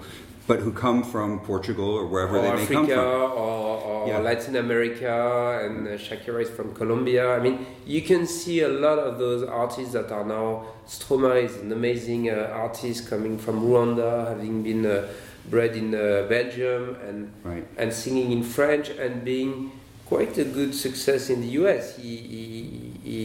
but 0.46 0.58
who 0.58 0.72
come 0.72 1.04
from 1.04 1.40
Portugal 1.40 1.88
or 1.88 2.06
wherever 2.06 2.36
or 2.36 2.42
they 2.42 2.48
Africa, 2.48 2.68
may 2.68 2.74
come 2.74 2.86
from, 2.86 2.98
or, 2.98 3.78
or 3.80 4.08
yeah. 4.08 4.18
Latin 4.18 4.56
America, 4.56 5.60
and 5.64 5.88
uh, 5.88 5.92
Shakira 5.92 6.42
is 6.42 6.50
from 6.50 6.74
Colombia. 6.74 7.34
I 7.34 7.38
mean, 7.38 7.64
you 7.86 8.02
can 8.02 8.26
see 8.26 8.60
a 8.60 8.68
lot 8.68 8.98
of 8.98 9.18
those 9.18 9.42
artists 9.42 9.92
that 9.94 10.12
are 10.12 10.24
now. 10.24 10.66
Stromae 10.86 11.44
is 11.44 11.56
an 11.56 11.72
amazing 11.72 12.28
uh, 12.28 12.50
artist 12.52 13.08
coming 13.08 13.38
from 13.38 13.62
Rwanda, 13.62 14.28
having 14.28 14.62
been. 14.62 14.84
Uh, 14.84 15.08
bred 15.50 15.76
in 15.76 15.94
uh, 15.94 16.26
Belgium 16.28 16.96
and 17.06 17.32
right. 17.44 17.66
and 17.76 17.92
singing 17.92 18.32
in 18.32 18.42
French 18.42 18.88
and 18.90 19.24
being 19.24 19.72
quite 20.06 20.36
a 20.38 20.44
good 20.44 20.74
success 20.74 21.30
in 21.30 21.40
the 21.40 21.48
US. 21.60 21.96
He 21.96 22.16
he 22.16 22.92
he 23.02 23.24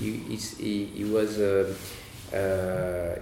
he, 0.00 0.36
he, 0.36 0.84
he 0.84 1.04
was 1.04 1.38
uh, 1.38 1.74
uh, 2.32 3.18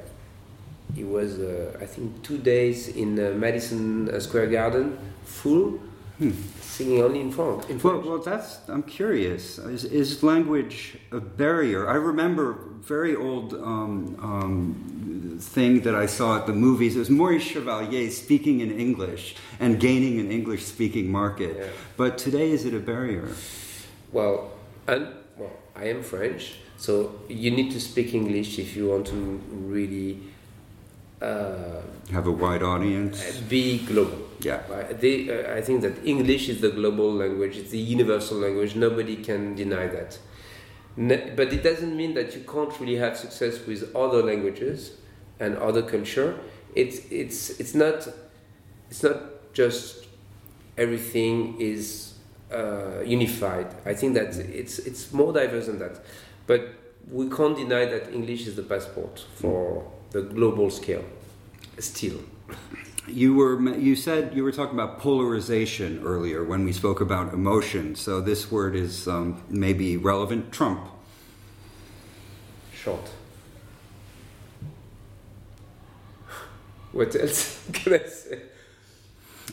he 0.95 1.05
was 1.05 1.39
uh, 1.39 1.79
I 1.81 1.87
think 1.87 2.23
two 2.23 2.39
days 2.39 2.89
in 2.89 3.19
uh, 3.19 3.31
Madison 3.37 4.09
Square 4.21 4.49
Garden 4.49 4.99
full. 5.25 5.81
Hmm 6.19 6.33
singing 6.77 7.03
only 7.03 7.21
in 7.21 7.33
French. 7.33 7.69
In 7.71 7.79
Well, 7.79 8.01
well, 8.01 8.19
that's. 8.19 8.61
I'm 8.69 8.83
curious. 8.83 9.59
Is, 9.59 9.85
is 9.85 10.23
language 10.23 10.99
a 11.11 11.21
barrier? 11.21 11.89
I 11.89 11.95
remember 11.95 12.59
very 12.81 13.17
old 13.17 13.55
um, 13.55 14.17
um, 14.23 14.55
thing 15.39 15.81
that 15.83 15.95
I 15.95 16.07
saw 16.07 16.39
at 16.39 16.47
the 16.47 16.53
movies. 16.53 16.97
It 16.97 16.99
was 17.01 17.11
Maurice 17.11 17.43
Chevalier 17.43 18.11
speaking 18.11 18.61
in 18.61 18.79
English 18.79 19.37
and 19.61 19.79
gaining 19.81 20.19
an 20.21 20.31
English-speaking 20.31 21.11
market. 21.11 21.57
Yeah. 21.59 21.67
But 21.97 22.19
today, 22.19 22.51
is 22.51 22.65
it 22.65 22.75
a 22.75 22.79
barrier? 22.81 23.29
Well, 24.13 24.53
and 24.87 25.09
well, 25.37 25.53
I 25.75 25.85
am 25.89 26.03
French, 26.03 26.57
so 26.77 27.21
you 27.29 27.51
need 27.51 27.71
to 27.73 27.81
speak 27.81 28.15
English 28.15 28.59
if 28.59 28.77
you 28.77 28.89
want 28.89 29.07
to 29.09 29.41
really 29.51 30.19
uh, 31.21 31.81
Have 32.13 32.27
a 32.27 32.31
wide 32.33 32.63
audience. 32.63 33.39
be 33.49 33.79
global. 33.87 34.19
Yeah. 34.41 34.61
Uh, 34.71 34.93
they, 35.01 35.29
uh, 35.31 35.57
I 35.57 35.61
think 35.63 35.81
that 35.83 36.05
English 36.05 36.49
is 36.49 36.61
the 36.61 36.71
global 36.71 37.13
language, 37.13 37.57
it's 37.57 37.71
the 37.71 37.79
universal 37.79 38.39
language, 38.39 38.77
nobody 38.77 39.17
can 39.17 39.55
deny 39.55 39.87
that. 39.89 40.19
Ne- 40.97 41.33
but 41.37 41.53
it 41.53 41.63
doesn't 41.63 41.95
mean 41.97 42.15
that 42.15 42.35
you 42.35 42.43
can't 42.43 42.79
really 42.81 42.97
have 42.97 43.17
success 43.17 43.67
with 43.67 43.95
other 43.95 44.23
languages 44.23 44.93
and 45.41 45.57
other 45.59 45.83
culture. 45.83 46.39
It's, 46.75 46.99
it's, 47.11 47.59
it's, 47.61 47.75
not, 47.75 48.09
it's 48.91 49.03
not 49.03 49.53
just 49.53 50.07
everything 50.77 51.61
is 51.61 52.15
uh, 52.53 53.01
unified. 53.05 53.75
I 53.85 53.95
think 53.95 54.15
that 54.15 54.37
it's, 54.37 54.79
it's 54.79 55.13
more 55.13 55.33
diverse 55.33 55.67
than 55.67 55.79
that. 55.79 56.01
But 56.47 56.75
we 57.11 57.29
can't 57.29 57.57
deny 57.57 57.87
that 57.87 58.13
English 58.13 58.47
is 58.47 58.57
the 58.57 58.63
passport 58.63 59.25
for 59.37 59.91
the 60.11 60.23
global 60.23 60.71
scale, 60.71 61.05
still. 61.79 62.21
You 63.09 63.35
were 63.35 63.77
you 63.77 63.95
said 63.95 64.35
you 64.35 64.43
were 64.43 64.51
talking 64.51 64.75
about 64.75 64.99
polarization 64.99 66.03
earlier 66.05 66.43
when 66.43 66.65
we 66.65 66.73
spoke 66.73 67.01
about 67.01 67.33
emotion. 67.33 67.95
So 67.95 68.21
this 68.21 68.51
word 68.51 68.75
is 68.75 69.07
um, 69.07 69.43
maybe 69.49 69.97
relevant. 69.97 70.51
Trump. 70.51 70.89
Short. 72.75 73.09
What 76.97 77.15
else 77.15 77.63
can 77.73 77.93
I 77.95 78.07
say? 78.07 78.41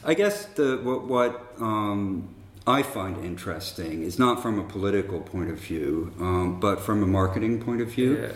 I 0.06 0.14
guess 0.14 0.46
the 0.46 0.80
what, 0.84 1.04
what 1.08 1.54
um, 1.60 2.30
I 2.66 2.84
find 2.84 3.24
interesting 3.24 4.04
is 4.04 4.18
not 4.18 4.42
from 4.42 4.60
a 4.60 4.64
political 4.64 5.20
point 5.20 5.50
of 5.50 5.60
view, 5.60 6.14
um, 6.20 6.60
but 6.60 6.80
from 6.80 7.04
a 7.04 7.06
marketing 7.06 7.62
point 7.62 7.82
of 7.82 7.90
view. 7.90 8.22
Yeah. 8.22 8.32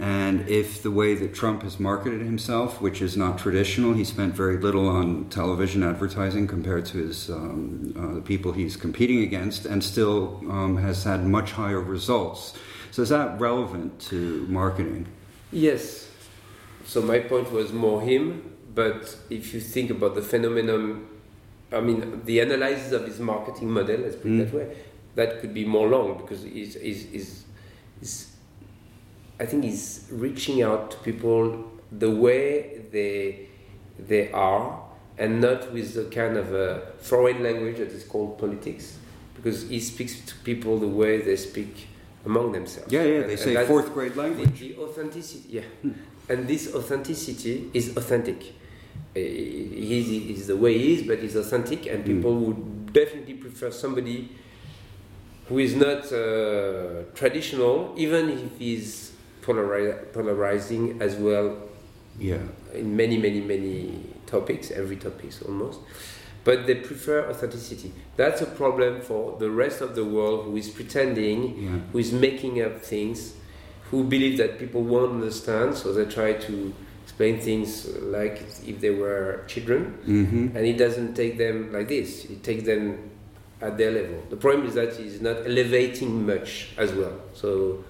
And 0.00 0.48
if 0.48 0.82
the 0.82 0.92
way 0.92 1.14
that 1.14 1.34
Trump 1.34 1.62
has 1.62 1.80
marketed 1.80 2.20
himself, 2.20 2.80
which 2.80 3.02
is 3.02 3.16
not 3.16 3.36
traditional, 3.36 3.94
he 3.94 4.04
spent 4.04 4.32
very 4.34 4.56
little 4.56 4.88
on 4.88 5.28
television 5.28 5.82
advertising 5.82 6.46
compared 6.46 6.86
to 6.86 6.98
his 6.98 7.30
um, 7.30 7.94
uh, 7.96 8.14
the 8.14 8.20
people 8.20 8.52
he's 8.52 8.76
competing 8.76 9.22
against, 9.22 9.66
and 9.66 9.82
still 9.82 10.40
um, 10.50 10.76
has 10.76 11.02
had 11.04 11.24
much 11.24 11.52
higher 11.52 11.80
results. 11.80 12.54
So 12.90 13.02
is 13.02 13.08
that 13.08 13.40
relevant 13.40 14.00
to 14.10 14.46
marketing? 14.48 15.06
Yes. 15.50 16.08
So 16.88 17.02
my 17.02 17.18
point 17.18 17.52
was 17.52 17.70
more 17.70 18.00
him, 18.00 18.50
but 18.74 19.14
if 19.28 19.52
you 19.52 19.60
think 19.60 19.90
about 19.90 20.14
the 20.14 20.22
phenomenon, 20.22 21.06
I 21.70 21.80
mean, 21.80 22.22
the 22.24 22.40
analysis 22.40 22.92
of 22.92 23.04
his 23.06 23.20
marketing 23.20 23.70
model, 23.70 23.98
let's 24.00 24.16
put 24.16 24.26
it 24.30 24.34
Mm. 24.38 24.38
that 24.50 24.54
way, 24.56 24.76
that 25.14 25.40
could 25.40 25.52
be 25.52 25.66
more 25.66 25.86
long 25.86 26.16
because 26.16 26.42
he's, 26.44 26.74
he's, 26.80 27.02
he's, 27.10 27.44
he's, 28.00 28.32
I 29.38 29.44
think 29.44 29.64
he's 29.64 30.06
reaching 30.10 30.62
out 30.62 30.90
to 30.92 30.96
people 31.08 31.42
the 31.92 32.10
way 32.10 32.80
they, 32.90 33.48
they 33.98 34.32
are 34.32 34.80
and 35.18 35.42
not 35.42 35.70
with 35.74 35.92
the 35.92 36.04
kind 36.04 36.38
of 36.38 36.54
a 36.54 36.92
foreign 37.00 37.42
language 37.42 37.76
that 37.82 37.88
is 37.98 38.04
called 38.04 38.38
politics 38.38 38.96
because 39.36 39.68
he 39.68 39.78
speaks 39.78 40.20
to 40.24 40.34
people 40.36 40.78
the 40.78 40.88
way 40.88 41.20
they 41.20 41.36
speak 41.36 41.86
among 42.24 42.52
themselves. 42.52 42.90
Yeah, 42.90 43.02
yeah. 43.02 43.20
And- 43.20 43.30
They 43.30 43.36
say 43.36 43.66
fourth 43.66 43.92
grade 43.92 44.14
the, 44.14 44.22
language. 44.22 44.58
the 44.60 44.76
authenticity, 44.78 45.44
yeah. 45.50 45.90
And 46.28 46.46
this 46.46 46.74
authenticity 46.74 47.70
is 47.72 47.96
authentic. 47.96 48.42
Uh, 49.16 49.20
He 49.20 50.34
is 50.34 50.46
the 50.46 50.56
way 50.56 50.76
he 50.78 50.94
is, 50.94 51.02
but 51.06 51.18
he's 51.20 51.36
authentic, 51.36 51.86
and 51.86 52.04
people 52.04 52.34
would 52.34 52.92
definitely 52.92 53.34
prefer 53.34 53.70
somebody 53.70 54.28
who 55.48 55.58
is 55.58 55.74
not 55.74 56.12
uh, 56.12 57.04
traditional, 57.14 57.94
even 57.96 58.28
if 58.28 58.58
he's 58.58 59.12
polari- 59.42 60.12
polarizing 60.12 61.00
as 61.00 61.16
well 61.16 61.56
Yeah. 62.20 62.42
in 62.74 62.94
many, 62.96 63.16
many, 63.16 63.40
many 63.40 64.04
topics, 64.26 64.70
every 64.70 64.96
topic 64.96 65.30
almost. 65.46 65.80
But 66.44 66.66
they 66.66 66.74
prefer 66.76 67.28
authenticity. 67.30 67.92
That's 68.16 68.42
a 68.42 68.46
problem 68.46 69.00
for 69.00 69.36
the 69.38 69.50
rest 69.50 69.80
of 69.80 69.94
the 69.94 70.04
world 70.04 70.44
who 70.46 70.56
is 70.56 70.68
pretending 70.68 71.40
Yeah. 71.62 71.78
who 71.92 71.98
is 71.98 72.12
making 72.12 72.60
up 72.62 72.82
things, 72.82 73.32
who 73.90 74.04
believe 74.04 74.36
that 74.38 74.58
people 74.58 74.82
won't 74.82 75.12
understand, 75.12 75.74
so 75.74 75.92
they 75.92 76.04
try 76.04 76.34
to 76.34 76.74
explain 77.04 77.40
things 77.40 77.86
like 78.02 78.42
if 78.66 78.80
they 78.80 78.90
were 78.90 79.42
children, 79.46 79.84
hmm 80.04 80.56
and 80.56 80.66
it 80.66 80.76
doesn't 80.76 81.14
take 81.14 81.38
them 81.38 81.72
like 81.72 81.88
this. 81.88 82.24
It 82.26 82.42
takes 82.42 82.64
them 82.64 83.10
at 83.60 83.76
their 83.78 83.90
level. 83.90 84.22
The 84.30 84.36
problem 84.36 84.66
is 84.68 84.74
that 84.74 84.98
it's 85.00 85.20
not 85.20 85.38
elevating 85.46 86.26
much 86.26 86.70
as 86.76 86.92
well. 86.92 87.16
So 87.34 87.82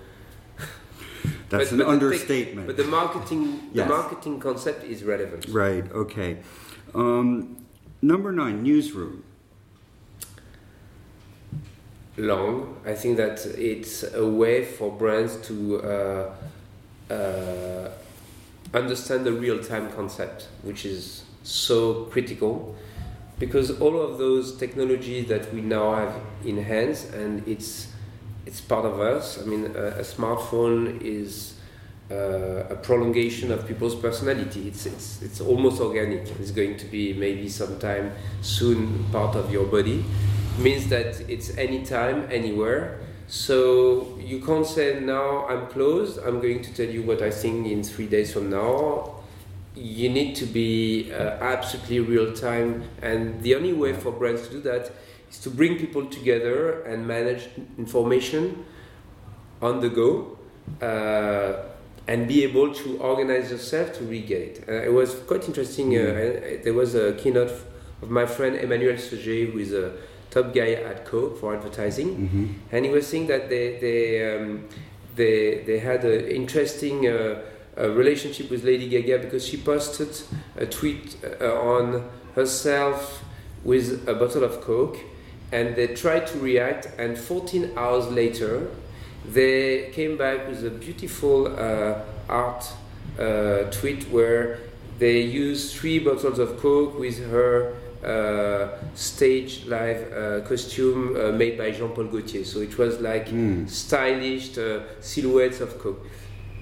That's 1.51 1.71
but- 1.71 1.73
an 1.73 1.79
but 1.79 1.85
the 1.85 1.89
understatement. 1.91 2.67
but 2.67 2.77
the 2.77 2.85
marketing, 2.85 3.43
Yes. 3.73 3.87
the 3.89 3.95
marketing 3.95 4.41
concept 4.41 4.85
is 4.85 5.03
relevant. 5.05 5.47
Right, 5.49 5.91
okay. 5.93 6.39
Um, 6.95 7.65
number 8.01 8.33
nine, 8.33 8.63
newsroom. 8.63 9.25
Long. 12.19 12.77
I 12.85 12.95
think 12.95 13.17
that 13.17 13.45
it's 13.47 14.03
a 14.15 14.27
way 14.27 14.65
for 14.65 14.91
brands 14.91 15.37
to 15.49 15.83
uh, 15.83 17.13
uh, 17.13 17.89
understand 18.75 19.25
the 19.25 19.33
real 19.33 19.63
time 19.63 19.91
concept, 19.93 20.49
which 20.63 20.85
is 20.85 21.25
so 21.43 22.05
critical 22.05 22.77
because 23.39 23.81
all 23.81 24.01
of 24.01 24.19
those 24.19 24.57
technologies 24.57 25.29
that 25.29 25.53
we 25.55 25.61
now 25.61 25.95
have 25.95 26.15
in 26.45 26.63
hands 26.63 27.05
and 27.05 27.47
it's 27.47 27.89
it's 28.47 28.61
part 28.63 28.87
of 28.87 28.99
us. 28.99 29.41
I 29.41 29.45
mean, 29.45 29.67
a, 29.77 29.99
a 29.99 30.03
smartphone 30.03 31.03
is 31.03 31.55
uh, 32.11 32.65
a 32.71 32.77
prolongation 32.77 33.53
of 33.53 33.67
people's 33.69 33.95
personality. 33.95 34.69
It's, 34.69 34.87
it's 34.87 35.23
it's 35.23 35.41
almost 35.41 35.81
organic. 35.81 36.27
It's 36.41 36.51
going 36.51 36.77
to 36.79 36.87
be 36.87 37.13
maybe 37.13 37.49
sometime 37.49 38.13
soon 38.41 39.05
part 39.13 39.37
of 39.37 39.53
your 39.53 39.67
body. 39.67 40.05
Means 40.59 40.89
that 40.89 41.21
it's 41.29 41.57
anytime, 41.57 42.27
anywhere. 42.33 42.99
So 43.29 44.19
you 44.19 44.41
can't 44.41 44.67
say 44.67 44.99
now 45.01 45.47
I'm 45.47 45.69
closed. 45.69 46.19
I'm 46.19 46.41
going 46.41 46.63
to 46.63 46.75
tell 46.75 46.87
you 46.93 47.03
what 47.03 47.23
I 47.23 47.31
think 47.31 47.67
in 47.69 47.85
three 47.85 48.07
days 48.07 48.33
from 48.33 48.51
now. 48.51 49.15
You 49.77 50.09
need 50.09 50.35
to 50.37 50.47
be 50.47 51.13
uh, 51.13 51.17
absolutely 51.41 52.01
real 52.01 52.33
time, 52.33 52.83
and 53.01 53.41
the 53.43 53.55
only 53.55 53.73
way 53.73 53.93
for 53.93 54.11
brands 54.11 54.49
to 54.49 54.55
do 54.55 54.61
that 54.63 54.91
is 55.31 55.39
to 55.41 55.51
bring 55.51 55.79
people 55.79 56.07
together 56.07 56.83
and 56.83 57.07
manage 57.07 57.49
information 57.79 58.65
on 59.63 59.79
the 59.81 59.89
go 59.89 60.37
uh, 60.83 61.63
and 62.09 62.27
be 62.27 62.43
able 62.43 62.75
to 62.75 62.99
organize 62.99 63.53
yourself 63.53 63.97
to 63.99 64.05
get 64.23 64.41
it. 64.41 64.65
Uh, 64.69 64.73
it 64.73 64.93
was 64.93 65.15
quite 65.29 65.47
interesting. 65.47 65.97
Uh, 65.97 66.01
I- 66.01 66.57
there 66.65 66.75
was 66.75 66.97
a 66.97 67.13
keynote 67.13 67.53
of 68.03 68.11
my 68.11 68.27
friend 68.27 68.57
Emmanuel 68.57 68.97
Seuge, 68.97 69.53
who 69.53 69.59
is 69.61 69.73
a 69.73 69.93
top 70.43 70.55
guy 70.55 70.73
at 70.73 71.05
Coke 71.05 71.39
for 71.41 71.55
advertising, 71.55 72.09
hmm 72.29 72.47
and 72.73 72.85
he 72.85 72.91
was 72.91 73.07
saying 73.07 73.27
that 73.29 73.49
they 73.49 73.79
they 73.81 74.37
um, 74.37 74.65
they, 75.19 75.63
they 75.67 75.79
had 75.81 76.05
an 76.05 76.29
interesting 76.29 77.07
uh, 77.07 77.41
uh, 77.77 77.91
relationship 77.91 78.51
with 78.51 78.65
Lady 78.65 78.89
Gaga 78.89 79.19
because 79.19 79.45
she 79.47 79.57
posted 79.57 80.09
a 80.57 80.65
tweet 80.67 81.17
uh, 81.41 81.61
on 81.61 82.09
herself 82.35 83.25
with 83.65 84.09
a 84.09 84.15
bottle 84.15 84.45
of 84.45 84.61
Coke, 84.61 84.97
and 85.53 85.75
they 85.77 85.89
tried 85.89 86.27
to 86.29 86.39
react, 86.39 86.89
and 86.99 87.19
14 87.19 87.73
hours 87.77 88.07
later, 88.09 88.69
they 89.27 89.91
came 89.93 90.17
back 90.17 90.49
with 90.49 90.65
a 90.65 90.71
beautiful 90.71 91.49
uh, 91.49 92.01
art 92.29 92.65
uh, 93.19 93.65
tweet 93.71 94.05
where 94.11 94.61
they 94.99 95.21
used 95.21 95.77
three 95.77 95.99
bottles 95.99 96.39
of 96.39 96.59
Coke 96.61 96.99
with 96.99 97.19
her 97.31 97.75
uh, 98.05 98.69
stage 98.95 99.67
live 99.67 100.13
uh, 100.13 100.41
costume 100.47 101.17
uh, 101.17 101.33
made 101.33 101.59
by 101.59 101.71
Jean 101.71 101.91
Paul 101.91 102.05
Gaultier. 102.05 102.45
So 102.45 102.61
it 102.61 102.77
was 102.79 103.01
like 103.01 103.29
Mm. 103.29 103.69
stylish 103.69 104.57
uh, 104.59 104.81
silhouettes 105.01 105.61
of 105.61 105.79
Coke. 105.79 106.07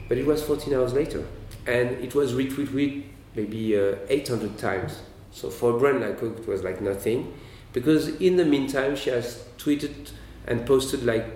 But 0.09 0.19
it 0.19 0.27
was 0.27 0.43
14 0.43 0.73
hours 0.75 0.93
later. 0.95 1.25
And 1.67 1.91
it 2.03 2.15
was 2.15 2.33
retweeted 2.33 3.03
maybe 3.35 3.77
uh, 3.79 3.97
800 4.09 4.57
times. 4.57 5.01
So 5.33 5.51
for 5.51 5.77
a 5.77 5.79
brand 5.79 6.01
like 6.01 6.19
Coke, 6.21 6.39
it 6.39 6.47
was 6.49 6.63
like 6.63 6.81
nothing. 6.81 7.35
Because 7.73 8.09
in 8.21 8.37
the 8.37 8.45
meantime, 8.45 8.97
she 8.97 9.11
has 9.11 9.45
tweeted 9.59 10.11
and 10.47 10.65
posted 10.65 11.05
like 11.05 11.27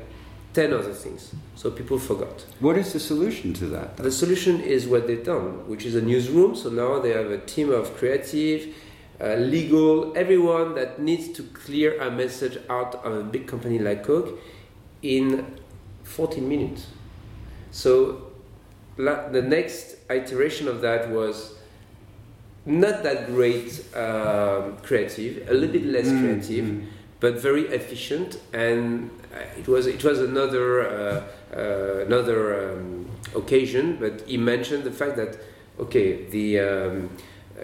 10 0.55 0.73
other 0.73 0.93
things. 0.95 1.35
So 1.57 1.71
people 1.71 1.99
forgot. 1.99 2.47
What 2.61 2.77
is 2.79 2.93
the 2.93 3.01
solution 3.01 3.53
to 3.55 3.67
that? 3.67 3.97
though? 3.97 4.05
The 4.05 4.11
solution 4.13 4.61
is 4.61 4.87
what 4.87 5.07
they've 5.07 5.23
done, 5.25 5.69
which 5.69 5.85
is 5.85 5.95
a 5.95 6.01
newsroom. 6.01 6.57
So 6.57 6.71
now 6.71 6.99
they 7.01 7.11
have 7.11 7.31
a 7.31 7.39
team 7.39 7.71
of 7.71 7.95
creative, 7.97 8.75
uh, 9.21 9.35
legal, 9.35 10.17
everyone 10.17 10.75
that 10.75 10.99
needs 11.01 11.29
to 11.33 11.43
clear 11.43 12.01
a 12.01 12.11
message 12.11 12.59
out 12.69 12.95
of 13.05 13.13
a 13.17 13.23
big 13.23 13.47
company 13.47 13.79
like 13.79 14.05
Coke 14.05 14.39
in 15.03 15.47
14 16.05 16.49
minutes. 16.49 16.87
So 17.71 18.31
la- 18.97 19.29
the 19.29 19.43
next 19.43 19.97
iteration 20.11 20.69
of 20.69 20.81
that 20.81 21.11
was 21.11 21.55
not 22.67 23.03
that 23.03 23.27
great 23.27 23.85
um, 23.97 24.77
creative, 24.83 25.49
a 25.49 25.55
little 25.55 25.73
bit 25.73 25.87
less 25.87 26.07
Mm, 26.09 26.21
creative 26.21 26.65
mm. 26.65 26.87
but 27.21 27.39
very 27.41 27.67
efficient 27.69 28.39
and 28.53 29.11
uh, 29.35 29.39
it 29.59 29.67
was 29.69 29.87
it 29.87 30.03
was 30.05 30.19
another 30.21 30.87
uh, 30.89 31.23
uh, 31.57 32.05
another 32.07 32.73
um, 32.73 33.07
occasion 33.35 33.97
but 33.99 34.23
he 34.27 34.37
mentioned 34.37 34.85
the 34.85 34.91
fact 34.91 35.17
that 35.17 35.39
okay, 35.79 36.25
the 36.31 36.59
um, 36.61 37.11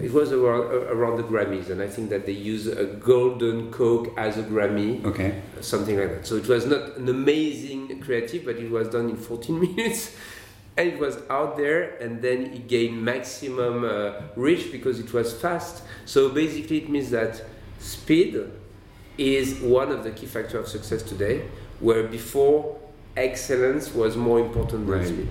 it 0.02 0.12
was 0.12 0.32
around, 0.32 0.64
around 0.88 1.16
the 1.16 1.22
Grammys, 1.24 1.70
and 1.70 1.80
I 1.80 1.88
think 1.88 2.10
that 2.10 2.26
they 2.26 2.32
used 2.32 2.68
a 2.68 2.84
golden 2.84 3.70
Coke 3.70 4.12
as 4.18 4.36
a 4.36 4.42
Grammy, 4.42 5.04
Okay. 5.04 5.40
something 5.60 5.98
like 5.98 6.10
that. 6.10 6.26
So 6.26 6.36
it 6.36 6.46
was 6.48 6.66
not 6.66 6.96
an 6.96 7.08
amazing 7.08 8.00
creative, 8.00 8.44
but 8.44 8.56
it 8.56 8.70
was 8.70 8.88
done 8.88 9.08
in 9.10 9.16
14 9.16 9.60
minutes. 9.76 10.14
And 10.78 10.88
it 10.92 10.98
was 10.98 11.16
out 11.30 11.56
there, 11.56 11.96
and 12.02 12.20
then 12.20 12.38
it 12.52 12.68
gained 12.68 13.02
maximum 13.02 13.84
uh, 13.84 14.20
reach 14.36 14.70
because 14.70 15.00
it 15.00 15.10
was 15.12 15.32
fast. 15.32 15.82
So 16.04 16.28
basically, 16.28 16.78
it 16.78 16.90
means 16.90 17.08
that 17.10 17.42
speed 17.78 18.38
is 19.16 19.58
one 19.60 19.90
of 19.90 20.04
the 20.04 20.10
key 20.10 20.26
factors 20.26 20.54
of 20.54 20.68
success 20.68 21.02
today, 21.02 21.46
where 21.80 22.02
before 22.02 22.76
excellence 23.16 23.94
was 23.94 24.16
more 24.18 24.38
important 24.40 24.86
than 24.86 24.98
Right. 24.98 25.06
speed. 25.06 25.28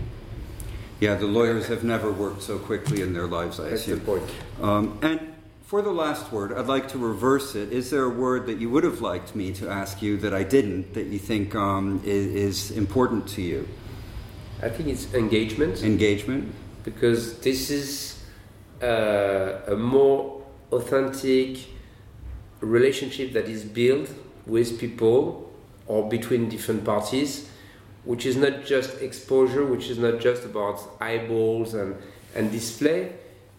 Yeah, 0.99 1.15
the 1.15 1.25
lawyers 1.25 1.67
have 1.67 1.83
never 1.83 2.11
worked 2.11 2.41
so 2.41 2.57
quickly 2.57 3.01
in 3.01 3.13
their 3.13 3.27
lives, 3.27 3.59
I 3.59 3.69
That's 3.69 3.85
the 3.85 3.93
assume. 3.93 4.05
point. 4.05 4.23
Um, 4.61 4.99
and 5.01 5.33
for 5.63 5.81
the 5.81 5.91
last 5.91 6.31
word, 6.31 6.53
I'd 6.53 6.67
like 6.67 6.87
to 6.89 6.97
reverse 6.97 7.55
it. 7.55 7.71
Is 7.73 7.89
there 7.89 8.03
a 8.03 8.09
word 8.09 8.45
that 8.47 8.59
you 8.59 8.69
would 8.69 8.83
have 8.83 9.01
liked 9.01 9.35
me 9.35 9.51
to 9.53 9.69
ask 9.69 10.01
you 10.01 10.15
that 10.17 10.33
I 10.33 10.43
didn't, 10.43 10.93
that 10.93 11.07
you 11.07 11.19
think 11.19 11.53
um, 11.55 12.01
is, 12.05 12.69
is 12.69 12.77
important 12.77 13.27
to 13.29 13.41
you? 13.41 13.67
I 14.61 14.69
think 14.69 14.87
it's 14.89 15.13
engagement. 15.13 15.83
Engagement? 15.83 16.53
because 16.85 17.39
this 17.39 17.71
is 17.71 18.23
uh, 18.81 19.59
a 19.67 19.75
more 19.75 20.43
authentic 20.71 21.57
relationship 22.61 23.33
that 23.33 23.49
is 23.49 23.65
built 23.65 24.07
with 24.45 24.79
people 24.79 25.51
or 25.87 26.07
between 26.07 26.47
different 26.47 26.85
parties, 26.85 27.49
which 28.05 28.25
is 28.25 28.37
not 28.37 28.65
just 28.65 29.01
exposure, 29.01 29.65
which 29.65 29.89
is 29.89 29.97
not 29.97 30.19
just 30.19 30.45
about 30.45 30.81
eyeballs 31.01 31.73
and, 31.73 31.95
and 32.35 32.51
display, 32.51 33.11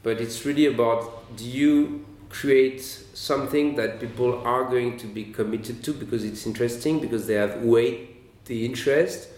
but 0.02 0.20
it's 0.20 0.46
really 0.46 0.66
about 0.66 1.36
do 1.36 1.44
you 1.44 2.04
create 2.28 2.82
something 2.82 3.76
that 3.76 4.00
people 4.00 4.42
are 4.44 4.64
going 4.64 4.96
to 4.98 5.06
be 5.06 5.24
committed 5.24 5.82
to 5.84 5.92
because 5.92 6.24
it's 6.24 6.46
interesting, 6.46 7.00
because 7.00 7.26
they 7.26 7.34
have 7.34 7.62
weighed 7.62 8.08
the 8.46 8.64
interest 8.64 9.28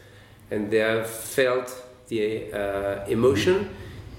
and 0.51 0.71
they 0.71 0.79
have 0.79 1.09
felt 1.09 1.85
the 2.09 2.53
uh, 2.53 3.05
emotion. 3.07 3.71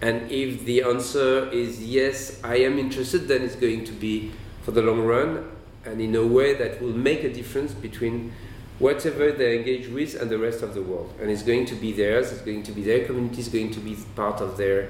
And 0.02 0.32
if 0.32 0.66
the 0.66 0.84
answer 0.84 1.50
is 1.50 1.84
yes, 1.84 2.40
I 2.44 2.58
am 2.58 2.80
interested, 2.80 3.28
then 3.28 3.42
it's 3.42 3.56
going 3.56 3.86
to 3.86 3.92
be 3.92 4.32
for 4.62 4.72
the 4.72 4.82
long 4.82 5.02
run 5.02 5.50
and 5.86 6.00
in 6.00 6.16
a 6.16 6.26
way 6.26 6.54
that 6.54 6.82
will 6.82 6.94
make 6.94 7.24
a 7.24 7.34
difference 7.34 7.74
between 7.74 8.32
whatever 8.80 9.32
they 9.32 9.58
engage 9.58 9.88
with 9.90 10.20
and 10.20 10.30
the 10.32 10.38
rest 10.38 10.64
of 10.64 10.74
the 10.74 10.82
world. 10.82 11.14
And 11.22 11.30
it's 11.30 11.44
going 11.44 11.66
to 11.68 11.76
be 11.76 11.92
theirs, 11.92 12.32
it's 12.32 12.42
going 12.42 12.64
to 12.64 12.72
be 12.72 12.82
their 12.82 13.06
community, 13.06 13.40
it's 13.40 13.50
going 13.50 13.72
to 13.72 13.80
be 13.80 13.98
part 14.16 14.42
of 14.42 14.58
their 14.58 14.90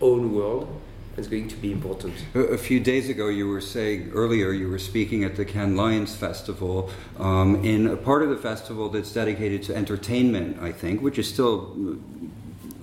own 0.00 0.34
world, 0.34 0.68
and 1.10 1.18
it's 1.18 1.28
going 1.28 1.48
to 1.48 1.56
be 1.56 1.72
important. 1.72 2.14
A 2.34 2.58
few 2.58 2.80
days 2.80 3.08
ago, 3.08 3.28
you 3.28 3.48
were 3.48 3.60
saying 3.60 4.10
earlier, 4.14 4.52
you 4.52 4.68
were 4.68 4.78
speaking 4.78 5.24
at 5.24 5.36
the 5.36 5.44
Cannes 5.44 5.76
Lions 5.76 6.14
Festival 6.14 6.90
um, 7.18 7.64
in 7.64 7.86
a 7.86 7.96
part 7.96 8.22
of 8.22 8.30
the 8.30 8.36
festival 8.36 8.88
that's 8.88 9.12
dedicated 9.12 9.62
to 9.64 9.76
entertainment, 9.76 10.60
I 10.60 10.72
think, 10.72 11.00
which 11.00 11.18
is 11.18 11.28
still 11.28 11.76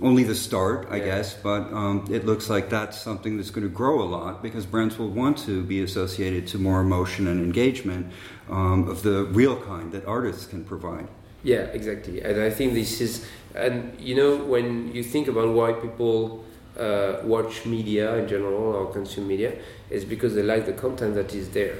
only 0.01 0.23
the 0.23 0.35
start, 0.35 0.87
I 0.89 0.97
Yeah. 0.97 1.05
guess, 1.05 1.33
but 1.33 1.71
um, 1.73 2.05
it 2.11 2.25
looks 2.25 2.49
like 2.49 2.69
that's 2.69 2.99
something 3.01 3.37
that's 3.37 3.49
going 3.49 3.67
to 3.67 3.73
grow 3.73 4.01
a 4.01 4.05
lot 4.05 4.43
because 4.43 4.65
brands 4.65 4.97
will 4.97 5.09
want 5.09 5.37
to 5.45 5.63
be 5.63 5.81
associated 5.81 6.47
to 6.47 6.57
more 6.59 6.81
emotion 6.81 7.27
and 7.27 7.39
engagement 7.41 8.07
um, 8.49 8.87
of 8.87 9.03
the 9.03 9.25
real 9.25 9.55
kind 9.55 9.91
that 9.91 10.05
artists 10.05 10.45
can 10.45 10.63
provide. 10.63 11.07
Yeah, 11.43 11.61
exactly. 11.79 12.21
And 12.21 12.41
I 12.41 12.49
think 12.49 12.73
this 12.73 13.01
is, 13.01 13.25
and 13.55 13.99
you 13.99 14.15
know, 14.15 14.37
when 14.37 14.93
you 14.93 15.03
think 15.03 15.27
about 15.27 15.49
why 15.49 15.73
people 15.73 16.45
uh, 16.77 17.21
watch 17.23 17.65
media 17.65 18.15
in 18.17 18.27
general 18.27 18.75
or 18.75 18.91
consume 18.91 19.27
media, 19.27 19.53
it's 19.89 20.05
because 20.05 20.35
they 20.35 20.43
like 20.43 20.65
the 20.65 20.73
content 20.73 21.15
that 21.15 21.33
is 21.33 21.49
there. 21.49 21.77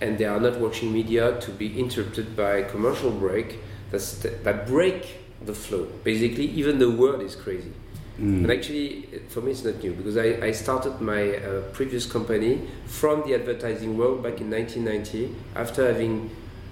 And 0.00 0.18
they 0.18 0.24
are 0.24 0.40
not 0.40 0.58
watching 0.58 0.92
media 0.92 1.40
to 1.40 1.50
be 1.50 1.78
interrupted 1.78 2.36
by 2.36 2.62
commercial 2.62 3.10
break 3.10 3.58
that's, 3.90 4.14
that 4.18 4.66
break 4.66 5.25
the 5.44 5.54
flow. 5.54 5.86
Basically, 6.04 6.46
even 6.46 6.78
the 6.78 6.90
word 6.90 7.20
is 7.20 7.36
crazy. 7.36 7.72
Mm. 8.18 8.44
And 8.44 8.50
actually, 8.50 9.02
for 9.28 9.42
me, 9.42 9.50
it's 9.52 9.64
not 9.64 9.82
new 9.82 9.92
because 9.92 10.16
I, 10.16 10.46
I 10.46 10.52
started 10.52 11.00
my 11.00 11.36
uh, 11.36 11.60
previous 11.72 12.06
company 12.06 12.66
from 12.86 13.22
the 13.26 13.34
advertising 13.34 13.98
world 13.98 14.22
back 14.22 14.40
in 14.40 14.50
1990 14.50 15.34
after 15.54 15.86
having 15.86 16.30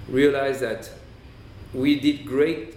realized 0.09 0.61
that 0.61 0.91
we 1.75 2.01
did 2.01 2.25
great 2.25 2.77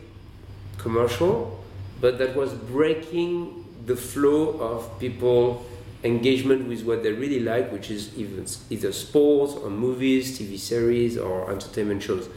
commercial, 0.78 1.64
but 2.02 2.18
that 2.18 2.36
was 2.36 2.54
breaking 2.54 3.66
the 3.86 3.96
flow 3.96 4.60
of 4.60 5.00
people 5.00 5.66
engagement 6.04 6.68
with 6.68 6.84
what 6.84 7.04
they 7.04 7.12
really 7.12 7.40
like, 7.40 7.72
which 7.72 7.90
is 7.90 8.16
even, 8.18 8.46
either 8.70 8.92
sports 8.92 9.54
or 9.54 9.70
movies, 9.70 10.38
TV 10.38 10.58
series, 10.58 11.18
or 11.18 11.52
entertainment 11.52 12.04
shows. 12.04 12.30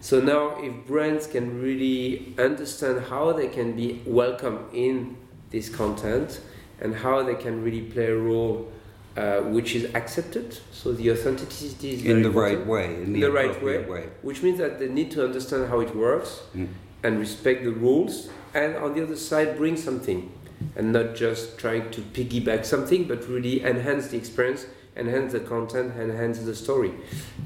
So 0.00 0.20
now, 0.20 0.56
if 0.62 0.86
brands 0.86 1.26
can 1.26 1.60
really 1.60 2.34
understand 2.38 3.06
how 3.06 3.32
they 3.32 3.48
can 3.48 3.74
be 3.74 4.02
welcome 4.06 4.66
in 4.72 5.16
this 5.50 5.68
content 5.68 6.40
and 6.80 6.94
how 6.94 7.22
they 7.22 7.34
can 7.34 7.62
really 7.64 7.82
play 7.82 8.06
a 8.06 8.16
role 8.16 8.70
uh, 9.16 9.40
which 9.40 9.74
is 9.74 9.94
accepted, 9.94 10.58
so 10.72 10.92
the 10.92 11.10
authenticity 11.10 11.92
is 11.92 12.04
In 12.04 12.22
the 12.22 12.30
right 12.30 12.64
way, 12.66 12.94
in 13.02 13.14
the, 13.14 13.22
the 13.22 13.32
right 13.32 13.62
way, 13.62 13.78
way. 13.84 14.08
which 14.22 14.42
means 14.42 14.58
that 14.58 14.78
they 14.78 14.88
need 14.88 15.10
to 15.12 15.24
understand 15.24 15.68
how 15.70 15.80
it 15.80 15.94
works 15.96 16.42
Mm. 16.54 16.68
and 17.02 17.18
respect 17.18 17.64
the 17.64 17.70
rules, 17.72 18.28
and 18.54 18.76
on 18.76 18.94
the 18.94 19.02
other 19.02 19.16
side, 19.16 19.56
bring 19.56 19.76
something 19.76 20.30
and 20.76 20.92
not 20.92 21.14
just 21.14 21.56
trying 21.58 21.90
to 21.90 22.00
piggyback 22.02 22.64
something, 22.64 23.04
but 23.04 23.26
really 23.28 23.64
enhance 23.64 24.08
the 24.08 24.18
experience, 24.18 24.66
enhance 24.96 25.32
the 25.32 25.40
content, 25.40 25.94
enhance 25.98 26.38
the 26.40 26.54
story, 26.54 26.92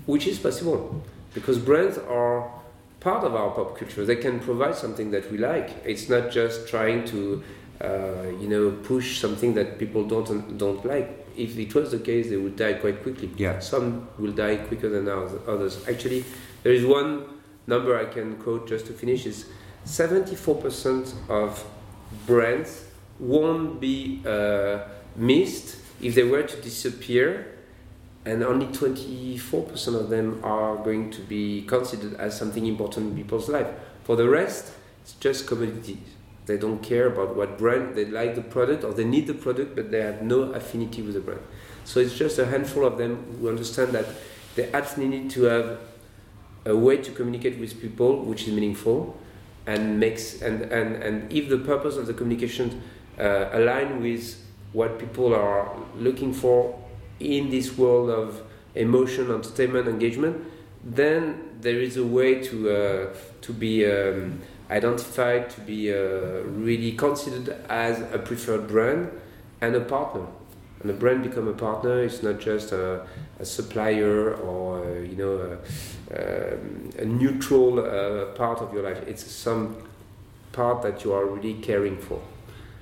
which 0.07 0.27
is 0.27 0.39
possible 0.39 1.03
because 1.35 1.59
brands 1.59 1.99
are 1.99 2.51
part 3.01 3.25
of 3.25 3.35
our 3.35 3.51
pop 3.51 3.79
culture. 3.79 4.05
They 4.05 4.17
can 4.17 4.41
provide 4.41 4.75
something 4.75 5.11
that 5.11 5.31
we 5.31 5.39
like. 5.39 5.71
It's 5.85 6.09
not 6.09 6.31
just 6.31 6.69
trying 6.69 7.05
to, 7.07 7.43
uh, 7.81 8.23
you 8.41 8.49
know, 8.49 8.71
push 8.83 9.21
something 9.21 9.55
that 9.55 9.79
people 9.79 10.07
don't 10.07 10.59
don't 10.59 10.85
like. 10.85 11.27
If 11.37 11.59
it 11.59 11.75
was 11.75 11.93
the 11.93 11.99
case, 11.99 12.29
they 12.29 12.37
would 12.37 12.57
die 12.57 12.75
quite 12.75 13.03
quickly. 13.03 13.31
Yeah. 13.37 13.61
Some 13.61 14.09
will 14.19 14.33
die 14.33 14.57
quicker 14.57 14.89
than 14.89 15.09
others-. 15.09 15.89
Actually, 15.89 16.25
there 16.63 16.73
is 16.73 16.85
one 16.85 17.25
number 17.67 17.97
I 17.97 18.07
can 18.07 18.37
quote 18.37 18.69
just 18.69 18.87
to 18.87 18.93
finish: 18.93 19.27
is 19.27 19.47
74% 19.87 21.13
of 21.29 21.65
brands 22.27 22.85
won't 23.19 23.81
be 23.81 24.23
uh, 24.27 24.81
missed 25.17 25.77
if 26.03 26.15
they 26.15 26.25
were 26.25 26.43
to 26.43 26.57
disappear, 26.61 27.47
and 28.25 28.43
only 28.43 28.67
24% 28.67 29.95
of 29.99 30.11
them 30.11 30.41
are 30.45 30.77
going 30.77 31.11
to 31.11 31.21
be 31.23 31.63
considered 31.63 32.15
as 32.15 32.37
something 32.37 32.67
important 32.67 33.11
in 33.11 33.17
people's 33.17 33.49
life. 33.49 33.69
For 34.05 34.17
the 34.17 34.29
rest, 34.29 34.73
it's 35.03 35.15
just 35.15 35.47
commodities. 35.47 35.99
They 36.47 36.59
don't 36.59 36.83
care 36.83 37.07
about 37.07 37.37
what 37.37 37.59
brand 37.59 37.95
they 37.95 38.05
like 38.05 38.35
the 38.35 38.43
product 38.43 38.85
or 38.85 38.93
they 38.93 39.05
need 39.05 39.27
the 39.27 39.35
product, 39.35 39.77
but 39.77 39.91
they 39.91 40.01
have 40.01 40.23
no 40.23 40.53
affinity 40.53 41.01
with 41.01 41.15
the 41.15 41.21
brand. 41.21 41.43
So 41.85 42.01
it's 42.01 42.17
just 42.17 42.39
a 42.39 42.47
handful 42.47 42.85
of 42.85 42.99
them 42.99 43.37
who 43.41 43.49
understand 43.49 43.93
that 43.93 44.07
they 44.57 44.71
absolutely 44.73 45.19
need 45.19 45.31
to 45.31 45.43
have 45.45 45.79
a 46.67 46.77
way 46.77 46.99
to 46.99 47.11
communicate 47.13 47.59
with 47.59 47.81
people 47.81 48.25
which 48.25 48.47
is 48.47 48.53
meaningful 48.53 49.17
and 49.67 49.99
makes 49.99 50.43
and 50.43 50.63
and, 50.63 50.97
and 50.97 51.33
if 51.33 51.49
the 51.49 51.59
purpose 51.59 51.97
of 51.97 52.07
the 52.07 52.13
communication 52.15 52.83
uh, 53.19 53.49
align 53.53 54.03
with 54.03 54.43
what 54.73 54.99
people 54.99 55.35
are 55.35 55.75
looking 55.97 56.33
for 56.33 56.79
in 57.21 57.51
this 57.51 57.77
world 57.77 58.11
of 58.11 58.43
emotion, 58.75 59.31
entertainment, 59.31 59.89
engagement, 59.89 60.45
then 60.83 61.51
there 61.61 61.81
is 61.81 61.97
a 61.97 62.05
way 62.05 62.41
to 62.41 62.71
uh, 62.71 63.15
to 63.43 63.53
be 63.53 63.85
um, 63.87 64.41
identified, 64.71 65.51
to 65.51 65.61
be 65.61 65.93
uh, 65.93 66.43
really 66.45 66.93
considered 66.93 67.57
as 67.69 68.01
a 68.13 68.19
preferred 68.19 68.69
brand 68.69 69.11
and 69.61 69.75
a 69.75 69.81
partner. 69.81 70.27
And 70.81 70.91
a 70.91 70.95
brand 70.95 71.23
become 71.23 71.47
a 71.49 71.53
partner. 71.53 72.03
It's 72.03 72.23
not 72.23 72.41
just 72.41 72.73
a, 72.73 73.07
a 73.39 73.45
supplier 73.45 74.35
or 74.37 74.83
uh, 74.83 75.01
you 75.01 75.17
know 75.17 75.59
a, 76.11 76.55
um, 76.55 76.91
a 76.99 77.05
neutral 77.05 77.81
uh, 77.81 78.27
part 78.33 78.61
of 78.61 78.73
your 78.73 78.83
life. 78.83 79.03
It's 79.07 79.25
some 79.31 79.77
part 80.53 80.83
that 80.83 81.05
you 81.05 81.13
are 81.13 81.27
really 81.27 81.55
caring 81.55 81.99
for. 81.99 82.21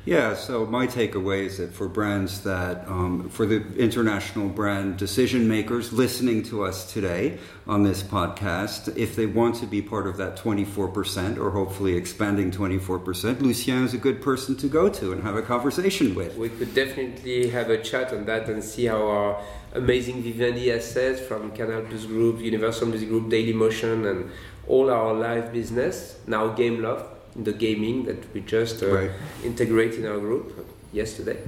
Yeah, 0.05 0.35
so 0.35 0.65
my 0.65 0.87
takeaway 0.87 1.45
is 1.45 1.59
that 1.59 1.75
for 1.75 1.87
brands 1.87 2.43
that, 2.45 2.89
um, 2.89 3.29
for 3.29 3.45
the 3.45 3.63
international 3.77 4.49
brand 4.49 4.97
decision 4.97 5.47
makers 5.47 5.93
listening 5.93 6.43
to 6.45 6.65
us 6.65 6.91
today 6.91 7.39
on 7.67 7.83
this 7.83 8.03
podcast, 8.03 8.97
if 8.97 9.17
they 9.17 9.27
want 9.27 9.57
to 9.57 9.67
be 9.67 9.83
part 9.83 10.07
of 10.07 10.17
that 10.17 10.37
24% 10.37 11.37
or 11.37 11.51
hopefully 11.51 11.95
expanding 11.95 12.51
24%, 12.51 13.43
Lucien 13.43 13.85
is 13.85 13.93
a 13.93 13.99
good 13.99 14.23
person 14.23 14.57
to 14.57 14.67
go 14.67 14.89
to 14.89 15.13
and 15.13 15.23
have 15.23 15.37
a 15.37 15.43
conversation 15.43 16.15
with. 16.15 16.35
We 16.37 16.49
could 16.49 16.75
definitely 16.75 17.51
have 17.51 17.69
a 17.69 17.83
chat 17.83 18.11
on 18.15 18.25
that 18.25 18.49
and 18.49 18.65
see 18.65 18.87
how 18.87 19.07
our 19.07 19.43
amazing 19.75 20.23
Vivendi 20.23 20.73
assets 20.73 21.21
from 21.21 21.51
Canal 21.51 21.83
Plus 21.83 22.07
Group, 22.07 22.41
Universal 22.41 22.87
Music 22.87 23.11
Group, 23.11 23.29
Dailymotion, 23.29 24.11
and 24.11 24.31
all 24.67 24.91
our 24.91 25.13
live 25.13 25.53
business, 25.53 26.19
now 26.27 26.55
Gameloft, 26.55 27.18
the 27.37 27.53
gaming 27.53 28.05
that 28.05 28.33
we 28.35 28.41
just 28.41 28.83
uh, 28.83 28.87
Right. 28.95 29.11
integrate 29.45 29.95
in 29.95 30.07
our 30.07 30.19
group, 30.19 30.67
yesterday. 30.93 31.39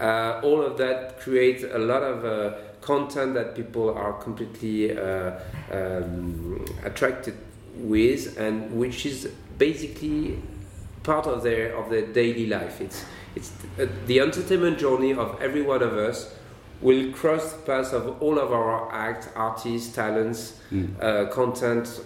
Uh, 0.00 0.40
all 0.42 0.62
of 0.62 0.76
that 0.78 1.20
creates 1.20 1.62
a 1.64 1.78
lot 1.78 2.02
of 2.02 2.24
uh, 2.24 2.56
content 2.80 3.34
that 3.34 3.54
people 3.54 3.94
are 3.94 4.12
completely 4.14 4.96
uh, 4.96 5.32
um, 5.72 6.64
attracted 6.84 7.34
with, 7.76 8.36
and 8.38 8.72
which 8.72 9.06
is 9.06 9.28
basically 9.58 10.38
part 11.02 11.26
of 11.26 11.42
their 11.42 11.74
of 11.76 11.88
their 11.90 12.06
daily 12.06 12.46
life. 12.46 12.80
It's 12.80 13.04
it's 13.36 13.52
the 14.06 14.20
entertainment 14.20 14.78
journey 14.78 15.12
of 15.14 15.40
every 15.40 15.62
one 15.62 15.82
of 15.82 15.92
us 15.96 16.34
will 16.80 17.12
cross 17.12 17.52
the 17.52 17.58
path 17.58 17.92
of 17.92 18.22
all 18.22 18.38
of 18.38 18.52
our 18.52 18.92
acts, 18.92 19.28
artists, 19.36 19.94
talents, 19.94 20.60
mm. 20.72 20.88
uh, 21.02 21.26
content 21.30 22.00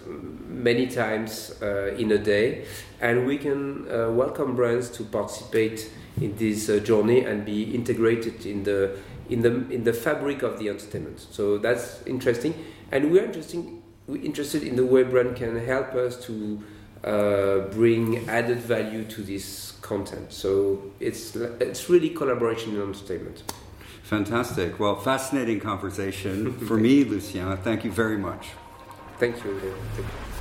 many 0.47 0.87
times 0.87 1.55
uh, 1.61 1.95
in 1.97 2.11
a 2.11 2.17
day, 2.17 2.65
and 2.99 3.25
we 3.25 3.37
can 3.37 3.89
uh, 3.89 4.09
welcome 4.11 4.55
brands 4.55 4.89
to 4.89 5.03
participate 5.03 5.89
in 6.21 6.35
this 6.37 6.69
uh, 6.69 6.79
journey 6.79 7.23
and 7.23 7.45
be 7.45 7.63
integrated 7.75 8.45
in 8.45 8.63
the 8.63 8.97
in 9.29 9.41
the 9.41 9.69
in 9.71 9.83
the 9.83 9.93
fabric 9.93 10.43
of 10.43 10.59
the 10.59 10.69
entertainment. 10.69 11.19
So 11.31 11.57
that's 11.57 12.05
interesting, 12.05 12.53
and 12.91 13.11
we're 13.11 13.25
interesting 13.25 13.81
we're 14.07 14.23
interested 14.23 14.63
in 14.63 14.75
the 14.75 14.85
way 14.85 15.03
brand 15.03 15.35
can 15.35 15.65
help 15.65 15.93
us 15.95 16.23
to 16.25 16.61
uh, 17.03 17.59
bring 17.71 18.27
added 18.29 18.59
value 18.59 19.03
to 19.05 19.21
this 19.21 19.73
content. 19.81 20.31
So 20.31 20.81
it's 20.99 21.35
it's 21.35 21.89
really 21.89 22.09
collaboration 22.09 22.75
in 22.75 22.81
entertainment. 22.81 23.43
Fantastic. 24.05 24.79
Well, 24.79 24.95
fascinating 24.95 25.59
conversation 25.59 26.53
for 26.67 26.77
me, 26.77 27.03
Lucien. 27.03 27.57
Thank 27.57 27.83
you 27.83 27.91
very 27.91 28.17
much. 28.17 28.49
Thank 29.17 29.43
you. 29.43 29.59
Thank 29.59 29.97
you. 29.97 30.34